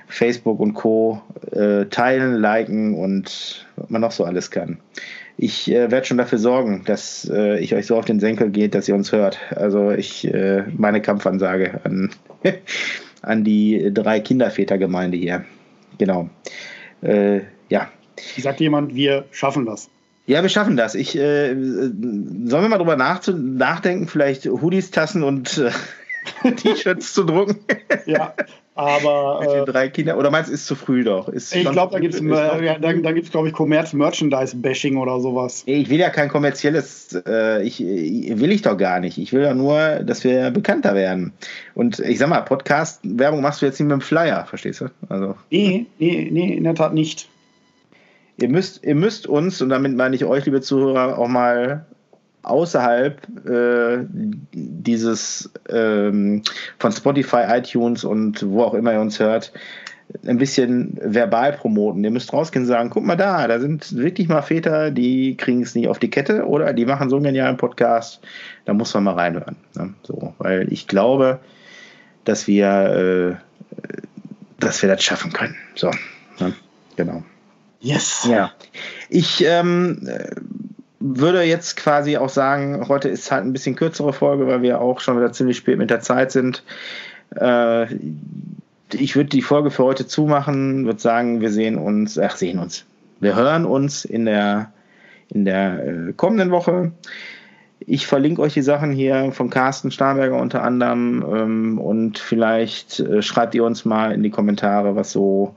[0.07, 1.21] Facebook und Co.
[1.51, 4.77] Äh, teilen, liken und was man noch so alles kann
[5.37, 8.75] ich äh, werde schon dafür sorgen, dass äh, ich euch so auf den Senkel geht,
[8.75, 9.39] dass ihr uns hört.
[9.55, 12.11] Also ich äh, meine Kampfansage an,
[13.21, 15.45] an die drei Kindervätergemeinde hier.
[15.97, 16.29] Genau.
[17.01, 17.89] Äh, ja.
[18.37, 19.89] Sagt jemand, wir schaffen das?
[20.25, 20.95] Ja, wir schaffen das.
[20.95, 27.57] Ich äh, sollen wir mal drüber nachdenken, vielleicht Hoodies, Tassen und äh, T-Shirts zu drucken.
[28.05, 28.33] ja,
[28.75, 29.39] aber.
[29.41, 30.17] Mit den äh, drei Kindern.
[30.17, 31.29] Oder meinst du, ist zu früh doch?
[31.29, 35.63] Ist ich glaube, da gibt es, äh, ja, da, da glaube ich, Commerz-Merchandise-Bashing oder sowas.
[35.65, 39.17] Ich will ja kein kommerzielles, äh, ich, will ich doch gar nicht.
[39.17, 41.33] Ich will ja nur, dass wir bekannter werden.
[41.75, 44.85] Und ich sag mal, Podcast-Werbung machst du jetzt nicht mit dem Flyer, verstehst du?
[45.09, 45.35] Also.
[45.49, 47.29] Nee, nee, nee, in der Tat nicht.
[48.37, 51.85] Ihr müsst, ihr müsst uns, und damit meine ich euch, liebe Zuhörer, auch mal
[52.43, 54.05] außerhalb äh,
[54.51, 56.43] dieses ähm,
[56.77, 59.51] von Spotify, iTunes und wo auch immer ihr uns hört,
[60.25, 62.03] ein bisschen verbal promoten.
[62.03, 65.61] Ihr müsst rausgehen und sagen, guck mal da, da sind wirklich mal Väter, die kriegen
[65.61, 68.19] es nicht auf die Kette oder die machen so einen genialen Podcast,
[68.65, 69.55] da muss man mal reinhören.
[69.75, 69.93] Ne?
[70.03, 71.39] So, weil ich glaube,
[72.25, 73.35] dass wir, äh,
[74.59, 75.55] dass wir das schaffen können.
[75.75, 75.89] So,
[76.39, 76.53] ne?
[76.95, 77.23] genau.
[77.79, 78.27] Yes.
[78.29, 78.51] Ja.
[79.09, 80.07] Ich ähm,
[81.05, 85.01] würde jetzt quasi auch sagen, heute ist halt ein bisschen kürzere Folge, weil wir auch
[85.01, 86.63] schon wieder ziemlich spät mit der Zeit sind.
[87.35, 87.93] Äh,
[88.93, 92.85] ich würde die Folge für heute zumachen, würde sagen, wir sehen uns, ach, sehen uns.
[93.19, 94.71] Wir hören uns in der,
[95.29, 96.93] in der äh, kommenden Woche.
[97.79, 103.21] Ich verlinke euch die Sachen hier von Carsten Starnberger unter anderem ähm, und vielleicht äh,
[103.21, 105.53] schreibt ihr uns mal in die Kommentare, was so,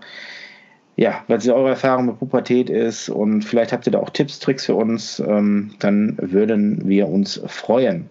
[0.97, 4.67] ja, was eure Erfahrung mit Pubertät ist und vielleicht habt ihr da auch Tipps, Tricks
[4.67, 8.09] für uns, ähm, dann würden wir uns freuen.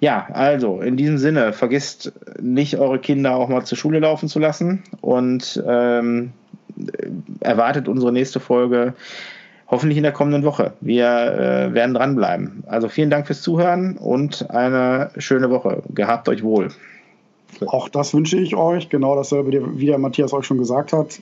[0.00, 4.38] Ja, also in diesem Sinne, vergisst nicht, eure Kinder auch mal zur Schule laufen zu
[4.38, 6.32] lassen und ähm,
[7.40, 8.94] erwartet unsere nächste Folge
[9.68, 10.72] hoffentlich in der kommenden Woche.
[10.80, 12.64] Wir äh, werden dranbleiben.
[12.66, 15.82] Also vielen Dank fürs Zuhören und eine schöne Woche.
[15.94, 16.68] Gehabt euch wohl.
[17.66, 21.20] Auch das wünsche ich euch, genau dasselbe, wie der Matthias euch schon gesagt hat.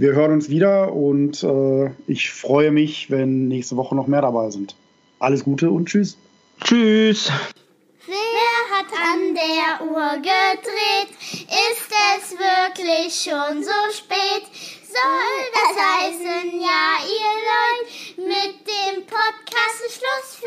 [0.00, 4.48] Wir hören uns wieder und äh, ich freue mich, wenn nächste Woche noch mehr dabei
[4.48, 4.74] sind.
[5.18, 6.16] Alles Gute und tschüss.
[6.64, 7.30] Tschüss.
[8.06, 11.10] Wer hat an der Uhr gedreht?
[11.20, 14.48] Ist es wirklich schon so spät?
[14.88, 20.46] Soll das heißen, ja, ihr Leute, mit dem Podcast Schluss für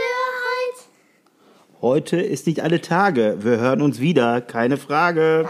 [0.50, 1.80] heute?
[1.80, 3.38] Heute ist nicht alle Tage.
[3.42, 5.48] Wir hören uns wieder, keine Frage.